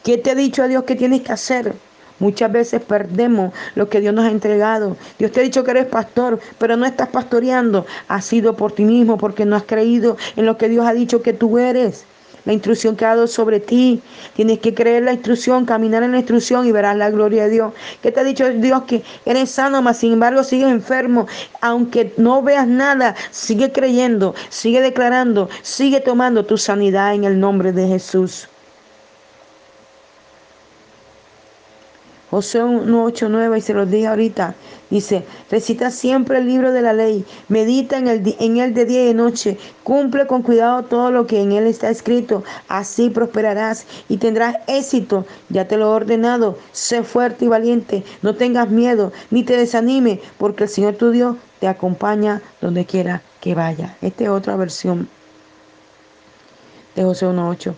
¿Qué 0.02 0.18
te 0.18 0.30
ha 0.30 0.34
dicho 0.34 0.62
a 0.62 0.68
Dios 0.68 0.84
que 0.84 0.96
tienes 0.96 1.22
que 1.22 1.32
hacer? 1.32 1.74
Muchas 2.18 2.50
veces 2.50 2.80
perdemos 2.80 3.52
lo 3.74 3.90
que 3.90 4.00
Dios 4.00 4.14
nos 4.14 4.24
ha 4.24 4.30
entregado. 4.30 4.96
Dios 5.18 5.32
te 5.32 5.40
ha 5.40 5.42
dicho 5.42 5.64
que 5.64 5.72
eres 5.72 5.86
pastor, 5.86 6.40
pero 6.58 6.76
no 6.76 6.86
estás 6.86 7.08
pastoreando. 7.08 7.84
Ha 8.08 8.22
sido 8.22 8.56
por 8.56 8.72
ti 8.72 8.84
mismo 8.84 9.18
porque 9.18 9.44
no 9.44 9.54
has 9.54 9.64
creído 9.64 10.16
en 10.36 10.46
lo 10.46 10.56
que 10.56 10.70
Dios 10.70 10.86
ha 10.86 10.94
dicho 10.94 11.20
que 11.20 11.34
tú 11.34 11.58
eres 11.58 12.06
la 12.46 12.52
instrucción 12.52 12.96
que 12.96 13.04
ha 13.04 13.08
dado 13.08 13.26
sobre 13.26 13.60
ti. 13.60 14.00
Tienes 14.34 14.60
que 14.60 14.72
creer 14.72 15.02
la 15.02 15.12
instrucción, 15.12 15.66
caminar 15.66 16.02
en 16.02 16.12
la 16.12 16.18
instrucción 16.18 16.66
y 16.66 16.72
verás 16.72 16.96
la 16.96 17.10
gloria 17.10 17.44
de 17.44 17.50
Dios. 17.50 17.72
¿Qué 18.02 18.10
te 18.10 18.20
ha 18.20 18.24
dicho 18.24 18.48
Dios? 18.48 18.84
Que 18.84 19.02
eres 19.26 19.50
sano, 19.50 19.82
mas 19.82 19.98
sin 19.98 20.14
embargo 20.14 20.42
sigues 20.42 20.70
enfermo. 20.70 21.26
Aunque 21.60 22.14
no 22.16 22.42
veas 22.42 22.66
nada, 22.66 23.14
sigue 23.30 23.72
creyendo, 23.72 24.34
sigue 24.48 24.80
declarando, 24.80 25.50
sigue 25.62 26.00
tomando 26.00 26.46
tu 26.46 26.56
sanidad 26.56 27.14
en 27.14 27.24
el 27.24 27.38
nombre 27.38 27.72
de 27.72 27.88
Jesús. 27.88 28.48
José 32.30 32.60
1.8.9 32.62 33.58
y 33.58 33.60
se 33.60 33.74
los 33.74 33.90
dije 33.90 34.06
ahorita. 34.08 34.54
Dice, 34.88 35.24
recita 35.50 35.90
siempre 35.90 36.38
el 36.38 36.46
libro 36.46 36.70
de 36.70 36.80
la 36.80 36.92
ley, 36.92 37.24
medita 37.48 37.98
en, 37.98 38.06
él 38.06 38.22
de 38.74 38.84
día 38.84 39.02
y 39.02 39.06
de 39.06 39.14
noche, 39.14 39.58
cumple 39.82 40.28
con 40.28 40.42
cuidado 40.42 40.84
todo 40.84 41.10
lo 41.10 41.26
que 41.26 41.40
en 41.40 41.50
él 41.50 41.66
está 41.66 41.90
escrito, 41.90 42.44
así 42.68 43.10
prosperarás 43.10 43.84
y 44.08 44.18
tendrás 44.18 44.56
éxito. 44.68 45.26
Ya 45.48 45.66
te 45.66 45.76
lo 45.76 45.86
he 45.86 45.96
ordenado, 45.96 46.56
sé 46.70 47.02
fuerte 47.02 47.46
y 47.46 47.48
valiente, 47.48 48.04
no 48.22 48.36
tengas 48.36 48.70
miedo, 48.70 49.12
ni 49.30 49.42
te 49.42 49.56
desanime, 49.56 50.20
porque 50.38 50.64
el 50.64 50.70
Señor 50.70 50.94
tu 50.94 51.10
Dios 51.10 51.36
te 51.58 51.66
acompaña 51.66 52.40
donde 52.60 52.84
quiera 52.84 53.22
que 53.40 53.56
vaya. 53.56 53.96
Esta 54.02 54.24
es 54.24 54.30
otra 54.30 54.54
versión 54.54 55.08
de 56.94 57.02
José 57.02 57.26
1.8. 57.26 57.74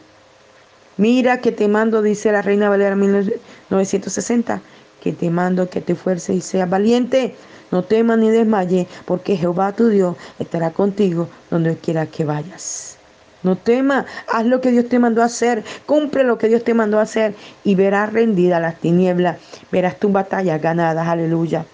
Mira 0.98 1.40
que 1.40 1.52
te 1.52 1.68
mando, 1.68 2.02
dice 2.02 2.32
la 2.32 2.42
Reina 2.42 2.68
Valera 2.68 2.96
1960, 2.96 4.60
que 5.08 5.14
te 5.14 5.30
mando 5.30 5.70
que 5.70 5.80
te 5.80 5.94
fuerces 5.94 6.36
y 6.36 6.40
seas 6.42 6.68
valiente. 6.68 7.34
No 7.70 7.82
temas 7.82 8.18
ni 8.18 8.28
desmayes, 8.28 8.86
porque 9.06 9.38
Jehová 9.38 9.72
tu 9.72 9.88
Dios 9.88 10.16
estará 10.38 10.70
contigo 10.70 11.28
donde 11.50 11.78
quiera 11.78 12.04
que 12.04 12.26
vayas. 12.26 12.98
No 13.42 13.56
temas, 13.56 14.04
haz 14.30 14.44
lo 14.44 14.60
que 14.60 14.70
Dios 14.70 14.86
te 14.90 14.98
mandó 14.98 15.22
a 15.22 15.26
hacer, 15.26 15.64
cumple 15.86 16.24
lo 16.24 16.36
que 16.36 16.48
Dios 16.48 16.62
te 16.62 16.74
mandó 16.74 16.98
a 16.98 17.02
hacer 17.02 17.34
y 17.64 17.74
verás 17.74 18.12
rendida 18.12 18.60
las 18.60 18.78
tinieblas, 18.80 19.38
verás 19.72 19.98
tus 19.98 20.12
batallas 20.12 20.60
ganadas, 20.60 21.08
aleluya. 21.08 21.64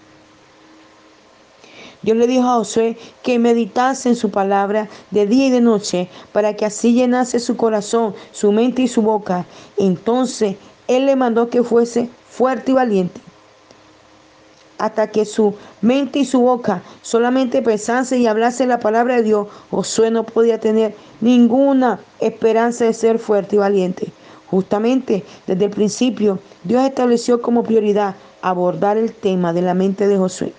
Dios 2.01 2.15
le 2.15 2.27
dijo 2.27 2.43
a 2.43 2.55
Josué 2.55 2.97
que 3.21 3.37
meditase 3.37 4.07
en 4.07 4.15
su 4.15 4.29
palabra 4.29 4.87
de 5.11 5.27
día 5.27 5.47
y 5.47 5.49
de 5.49 5.59
noche 5.59 6.07
para 6.31 6.55
que 6.55 6.63
así 6.63 6.93
llenase 6.93 7.41
su 7.41 7.57
corazón, 7.57 8.15
su 8.31 8.53
mente 8.53 8.83
y 8.83 8.87
su 8.87 9.01
boca. 9.01 9.45
Entonces 9.75 10.55
Él 10.87 11.07
le 11.07 11.17
mandó 11.17 11.49
que 11.49 11.63
fuese 11.63 12.09
fuerte 12.37 12.71
y 12.71 12.75
valiente 12.75 13.21
hasta 14.77 15.07
que 15.07 15.25
su 15.25 15.55
mente 15.81 16.19
y 16.19 16.25
su 16.25 16.41
boca 16.41 16.81
solamente 17.01 17.61
pensase 17.61 18.17
y 18.17 18.27
hablase 18.27 18.65
la 18.65 18.79
palabra 18.79 19.15
de 19.15 19.23
Dios, 19.23 19.47
Josué 19.71 20.11
no 20.11 20.23
podía 20.23 20.59
tener 20.59 20.95
ninguna 21.21 21.99
esperanza 22.19 22.85
de 22.85 22.93
ser 22.93 23.19
fuerte 23.19 23.55
y 23.55 23.59
valiente. 23.59 24.07
Justamente 24.47 25.23
desde 25.47 25.65
el 25.65 25.71
principio, 25.71 26.39
Dios 26.63 26.83
estableció 26.83 27.41
como 27.41 27.63
prioridad 27.63 28.15
abordar 28.41 28.97
el 28.97 29.13
tema 29.13 29.53
de 29.53 29.61
la 29.61 29.73
mente 29.73 30.07
de 30.07 30.17
Josué. 30.17 30.53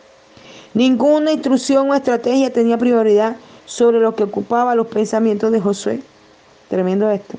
Ninguna 0.75 1.33
instrucción 1.33 1.91
o 1.91 1.95
estrategia 1.95 2.53
tenía 2.53 2.79
prioridad 2.79 3.37
sobre 3.65 4.01
lo 4.01 4.15
que 4.15 4.25
ocupaba 4.25 4.75
los 4.75 4.89
pensamientos 4.89 5.53
de 5.53 5.61
Josué. 5.61 6.01
Tremendo 6.69 7.11
esto. 7.11 7.39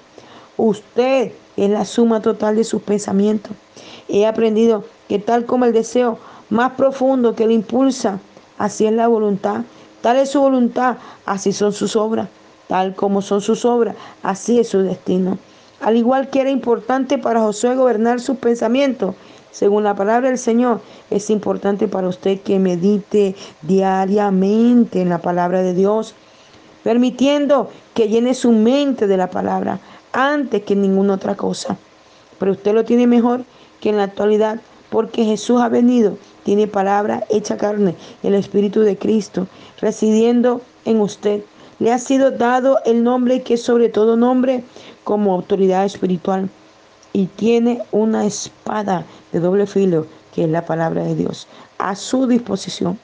Usted 0.56 1.34
es 1.58 1.70
la 1.70 1.86
suma 1.86 2.22
total 2.22 2.56
de 2.56 2.64
sus 2.64 2.82
pensamientos. 2.82 3.52
He 4.10 4.26
aprendido 4.26 4.84
que 5.08 5.20
tal 5.20 5.46
como 5.46 5.66
el 5.66 5.74
deseo 5.74 6.18
más 6.50 6.74
profundo 6.74 7.36
que 7.36 7.48
le 7.48 7.54
impulsa, 7.54 8.20
así 8.58 8.86
es 8.86 8.94
la 8.94 9.08
voluntad. 9.08 9.62
Tal 10.02 10.18
es 10.18 10.30
su 10.30 10.40
voluntad, 10.40 10.98
así 11.26 11.52
son 11.52 11.74
sus 11.74 11.96
obras. 11.96 12.30
Tal 12.68 12.96
como 12.96 13.22
son 13.22 13.42
sus 13.42 13.66
obras, 13.66 13.96
así 14.24 14.60
es 14.60 14.70
su 14.70 14.80
destino. 14.80 15.38
Al 15.82 15.96
igual 15.96 16.30
que 16.30 16.42
era 16.42 16.50
importante 16.50 17.18
para 17.18 17.42
Josué 17.42 17.76
gobernar 17.76 18.20
sus 18.20 18.38
pensamientos, 18.38 19.16
según 19.52 19.84
la 19.84 19.96
palabra 19.96 20.30
del 20.30 20.38
Señor, 20.38 20.82
es 21.10 21.30
importante 21.30 21.88
para 21.88 22.08
usted 22.08 22.42
que 22.42 22.60
medite 22.60 23.36
diariamente 23.62 25.02
en 25.02 25.10
la 25.10 25.20
palabra 25.20 25.62
de 25.62 25.74
Dios, 25.74 26.14
permitiendo 26.84 27.70
que 27.94 28.08
llene 28.08 28.34
su 28.34 28.52
mente 28.52 29.08
de 29.08 29.18
la 29.18 29.30
palabra 29.30 29.80
antes 30.12 30.64
que 30.64 30.76
ninguna 30.76 31.16
otra 31.16 31.36
cosa. 31.36 31.78
Pero 32.38 32.52
usted 32.52 32.74
lo 32.74 32.86
tiene 32.86 33.08
mejor 33.08 33.46
que 33.80 33.90
en 33.90 33.98
la 33.98 34.04
actualidad 34.04 34.60
porque 34.90 35.26
Jesús 35.26 35.62
ha 35.62 35.70
venido, 35.70 36.18
tiene 36.44 36.68
palabra 36.68 37.24
hecha 37.30 37.58
carne, 37.58 37.96
el 38.24 38.36
Espíritu 38.36 38.82
de 38.82 38.98
Cristo, 38.98 39.48
residiendo 39.82 40.62
en 40.86 41.02
usted. 41.02 41.42
Le 41.80 41.92
ha 41.92 42.00
sido 42.00 42.32
dado 42.32 42.80
el 42.86 43.04
nombre 43.04 43.44
que 43.44 43.56
es 43.56 43.62
sobre 43.62 43.90
todo 43.90 44.16
nombre 44.16 44.64
como 45.04 45.34
autoridad 45.34 45.86
espiritual 45.86 46.50
y 47.14 47.26
tiene 47.26 47.82
una 47.92 48.26
espada 48.26 49.06
de 49.32 49.40
doble 49.40 49.68
filo, 49.68 50.08
que 50.34 50.46
es 50.46 50.50
la 50.50 50.66
palabra 50.66 51.04
de 51.04 51.16
Dios, 51.16 51.48
a 51.78 51.96
su 51.96 52.28
disposición. 52.28 53.00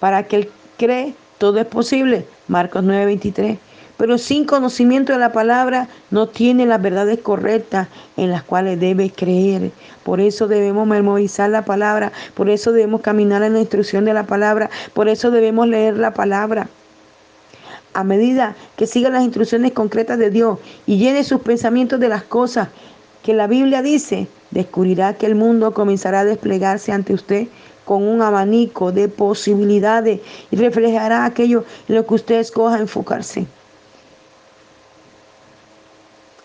Para 0.00 0.26
que 0.26 0.36
él 0.36 0.50
cree, 0.78 1.14
todo 1.38 1.58
es 1.58 1.66
posible. 1.66 2.26
Marcos 2.48 2.82
9:23. 2.84 3.58
Pero 4.02 4.18
sin 4.18 4.46
conocimiento 4.46 5.12
de 5.12 5.20
la 5.20 5.30
palabra 5.30 5.86
no 6.10 6.26
tiene 6.26 6.66
las 6.66 6.82
verdades 6.82 7.20
correctas 7.20 7.86
en 8.16 8.30
las 8.32 8.42
cuales 8.42 8.80
debe 8.80 9.10
creer. 9.10 9.70
Por 10.02 10.18
eso 10.20 10.48
debemos 10.48 10.88
memorizar 10.88 11.50
la 11.50 11.64
palabra, 11.64 12.10
por 12.34 12.50
eso 12.50 12.72
debemos 12.72 13.00
caminar 13.00 13.44
en 13.44 13.52
la 13.52 13.60
instrucción 13.60 14.04
de 14.04 14.12
la 14.12 14.24
palabra, 14.24 14.70
por 14.92 15.08
eso 15.08 15.30
debemos 15.30 15.68
leer 15.68 15.98
la 15.98 16.14
palabra 16.14 16.68
a 17.94 18.02
medida 18.02 18.56
que 18.74 18.88
siga 18.88 19.08
las 19.08 19.22
instrucciones 19.22 19.70
concretas 19.70 20.18
de 20.18 20.30
Dios 20.30 20.58
y 20.84 20.98
llene 20.98 21.22
sus 21.22 21.40
pensamientos 21.40 22.00
de 22.00 22.08
las 22.08 22.24
cosas 22.24 22.70
que 23.22 23.34
la 23.34 23.46
Biblia 23.46 23.82
dice, 23.82 24.26
descubrirá 24.50 25.14
que 25.14 25.26
el 25.26 25.36
mundo 25.36 25.74
comenzará 25.74 26.20
a 26.20 26.24
desplegarse 26.24 26.90
ante 26.90 27.14
usted 27.14 27.46
con 27.84 28.02
un 28.02 28.20
abanico 28.20 28.90
de 28.90 29.06
posibilidades 29.06 30.18
y 30.50 30.56
reflejará 30.56 31.24
aquello 31.24 31.64
en 31.88 31.94
lo 31.94 32.04
que 32.04 32.14
usted 32.14 32.40
escoja 32.40 32.80
enfocarse. 32.80 33.46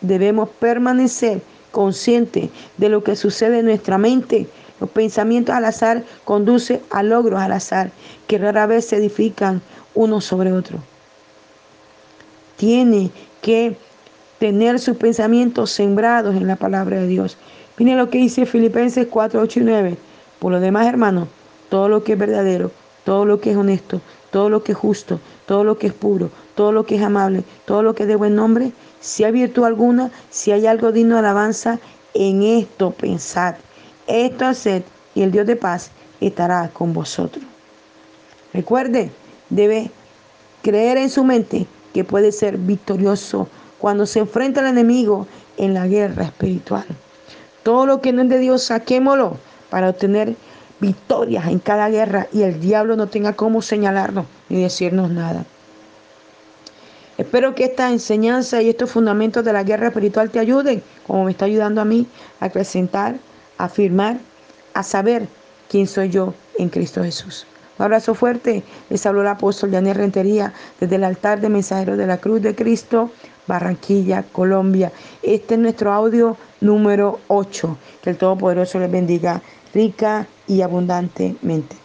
Debemos 0.02 0.50
permanecer 0.50 1.42
conscientes 1.72 2.50
de 2.78 2.90
lo 2.90 3.04
que 3.04 3.16
sucede 3.16 3.60
en 3.60 3.66
nuestra 3.66 3.98
mente. 3.98 4.48
Los 4.80 4.90
pensamientos 4.90 5.56
al 5.56 5.66
azar 5.66 6.04
conducen 6.24 6.82
a 6.92 7.04
logros 7.04 7.40
al 7.40 7.52
azar 7.52 7.92
que 8.28 8.38
rara 8.38 8.68
vez 8.68 8.86
se 8.86 8.98
edifican 8.98 9.62
uno 9.96 10.22
sobre 10.22 10.54
otro 10.54 10.80
tiene 12.58 13.12
que 13.42 13.78
tener 14.40 14.80
sus 14.80 14.98
pensamientos 14.98 15.72
sembrados 15.72 16.36
en 16.36 16.48
la 16.48 16.58
palabra 16.58 16.98
de 16.98 17.08
Dios. 17.08 17.38
Miren 17.78 17.98
lo 17.98 18.10
que 18.10 18.18
dice 18.18 18.46
Filipenses 18.46 19.08
4, 19.10 19.40
8 19.40 19.60
y 19.60 19.64
9. 19.64 19.98
Por 20.40 20.52
lo 20.52 20.60
demás, 20.60 20.88
hermanos, 20.88 21.30
todo 21.70 21.88
lo 21.88 22.04
que 22.04 22.14
es 22.14 22.20
verdadero, 22.20 22.72
todo 23.06 23.26
lo 23.26 23.40
que 23.40 23.52
es 23.52 23.58
honesto, 23.58 24.02
todo 24.32 24.50
lo 24.50 24.64
que 24.64 24.74
es 24.74 24.78
justo, 24.78 25.20
todo 25.46 25.64
lo 25.64 25.78
que 25.78 25.88
es 25.88 25.94
puro, 25.94 26.30
todo 26.56 26.72
lo 26.72 26.86
que 26.86 26.96
es 26.96 27.02
amable, 27.02 27.44
todo 27.66 27.84
lo 27.84 27.96
que 27.96 28.04
es 28.04 28.10
de 28.10 28.16
buen 28.16 28.36
nombre, 28.36 28.72
si 29.02 29.24
hay 29.24 29.32
virtud 29.32 29.64
alguna, 29.64 30.12
si 30.30 30.52
hay 30.52 30.68
algo 30.68 30.92
digno 30.92 31.16
de 31.16 31.20
alabanza, 31.20 31.80
en 32.14 32.44
esto 32.44 32.92
pensad. 32.92 33.56
Esto 34.08 34.46
haced 34.46 34.84
y 35.16 35.22
el 35.22 35.32
Dios 35.32 35.46
de 35.46 35.56
paz 35.56 35.92
estará 36.20 36.70
con 36.70 36.94
vosotros. 36.94 37.44
Recuerde, 38.54 39.12
debe 39.50 39.92
creer 40.64 40.98
en 40.98 41.10
su 41.10 41.24
mente 41.24 41.68
que 41.94 42.04
puede 42.04 42.32
ser 42.32 42.58
victorioso 42.58 43.48
cuando 43.80 44.06
se 44.06 44.20
enfrenta 44.20 44.62
al 44.62 44.68
enemigo 44.68 45.28
en 45.58 45.74
la 45.74 45.88
guerra 45.88 46.26
espiritual. 46.26 46.86
Todo 47.64 47.86
lo 47.86 48.02
que 48.02 48.14
no 48.14 48.22
es 48.24 48.30
de 48.30 48.40
Dios, 48.40 48.64
saquémoslo 48.64 49.38
para 49.70 49.90
obtener 49.90 50.36
victorias 50.80 51.48
en 51.48 51.60
cada 51.60 51.90
guerra 51.90 52.28
y 52.32 52.44
el 52.44 52.60
diablo 52.60 52.96
no 52.96 53.08
tenga 53.08 53.34
cómo 53.34 53.62
señalarnos 53.62 54.26
ni 54.50 54.62
decirnos 54.62 55.10
nada. 55.10 55.46
Espero 57.18 57.56
que 57.56 57.66
esta 57.66 57.90
enseñanza 57.92 58.62
y 58.62 58.70
estos 58.70 58.92
fundamentos 58.92 59.44
de 59.44 59.52
la 59.52 59.64
guerra 59.64 59.88
espiritual 59.88 60.30
te 60.30 60.40
ayuden, 60.40 60.84
como 61.08 61.26
me 61.26 61.32
está 61.32 61.46
ayudando 61.46 61.82
a 61.82 61.86
mí, 61.86 62.06
a 62.40 62.46
acrecentar, 62.46 63.16
a 63.58 63.66
afirmar, 63.66 64.18
a 64.76 64.84
saber 64.84 65.28
quién 65.68 65.88
soy 65.88 66.10
yo 66.10 66.36
en 66.60 66.70
Cristo 66.70 67.04
Jesús. 67.04 67.48
Un 67.80 67.86
abrazo 67.86 68.14
fuerte. 68.14 68.64
Les 68.90 69.06
habló 69.06 69.22
el 69.22 69.28
apóstol 69.28 69.72
Daniel 69.72 69.96
Rentería 69.96 70.54
desde 70.80 70.96
el 70.96 71.04
altar 71.04 71.42
de 71.42 71.50
mensajeros 71.50 71.98
de 71.98 72.06
la 72.06 72.18
Cruz 72.18 72.42
de 72.42 72.56
Cristo, 72.56 73.12
Barranquilla, 73.48 74.24
Colombia. 74.32 74.92
Este 75.24 75.56
es 75.56 75.60
nuestro 75.60 75.94
audio 75.94 76.38
número 76.62 77.20
8. 77.30 77.78
Que 78.04 78.12
el 78.12 78.18
Todopoderoso 78.18 78.80
les 78.80 78.92
bendiga 78.92 79.42
rica 79.74 80.28
y 80.48 80.62
abundantemente. 80.62 81.78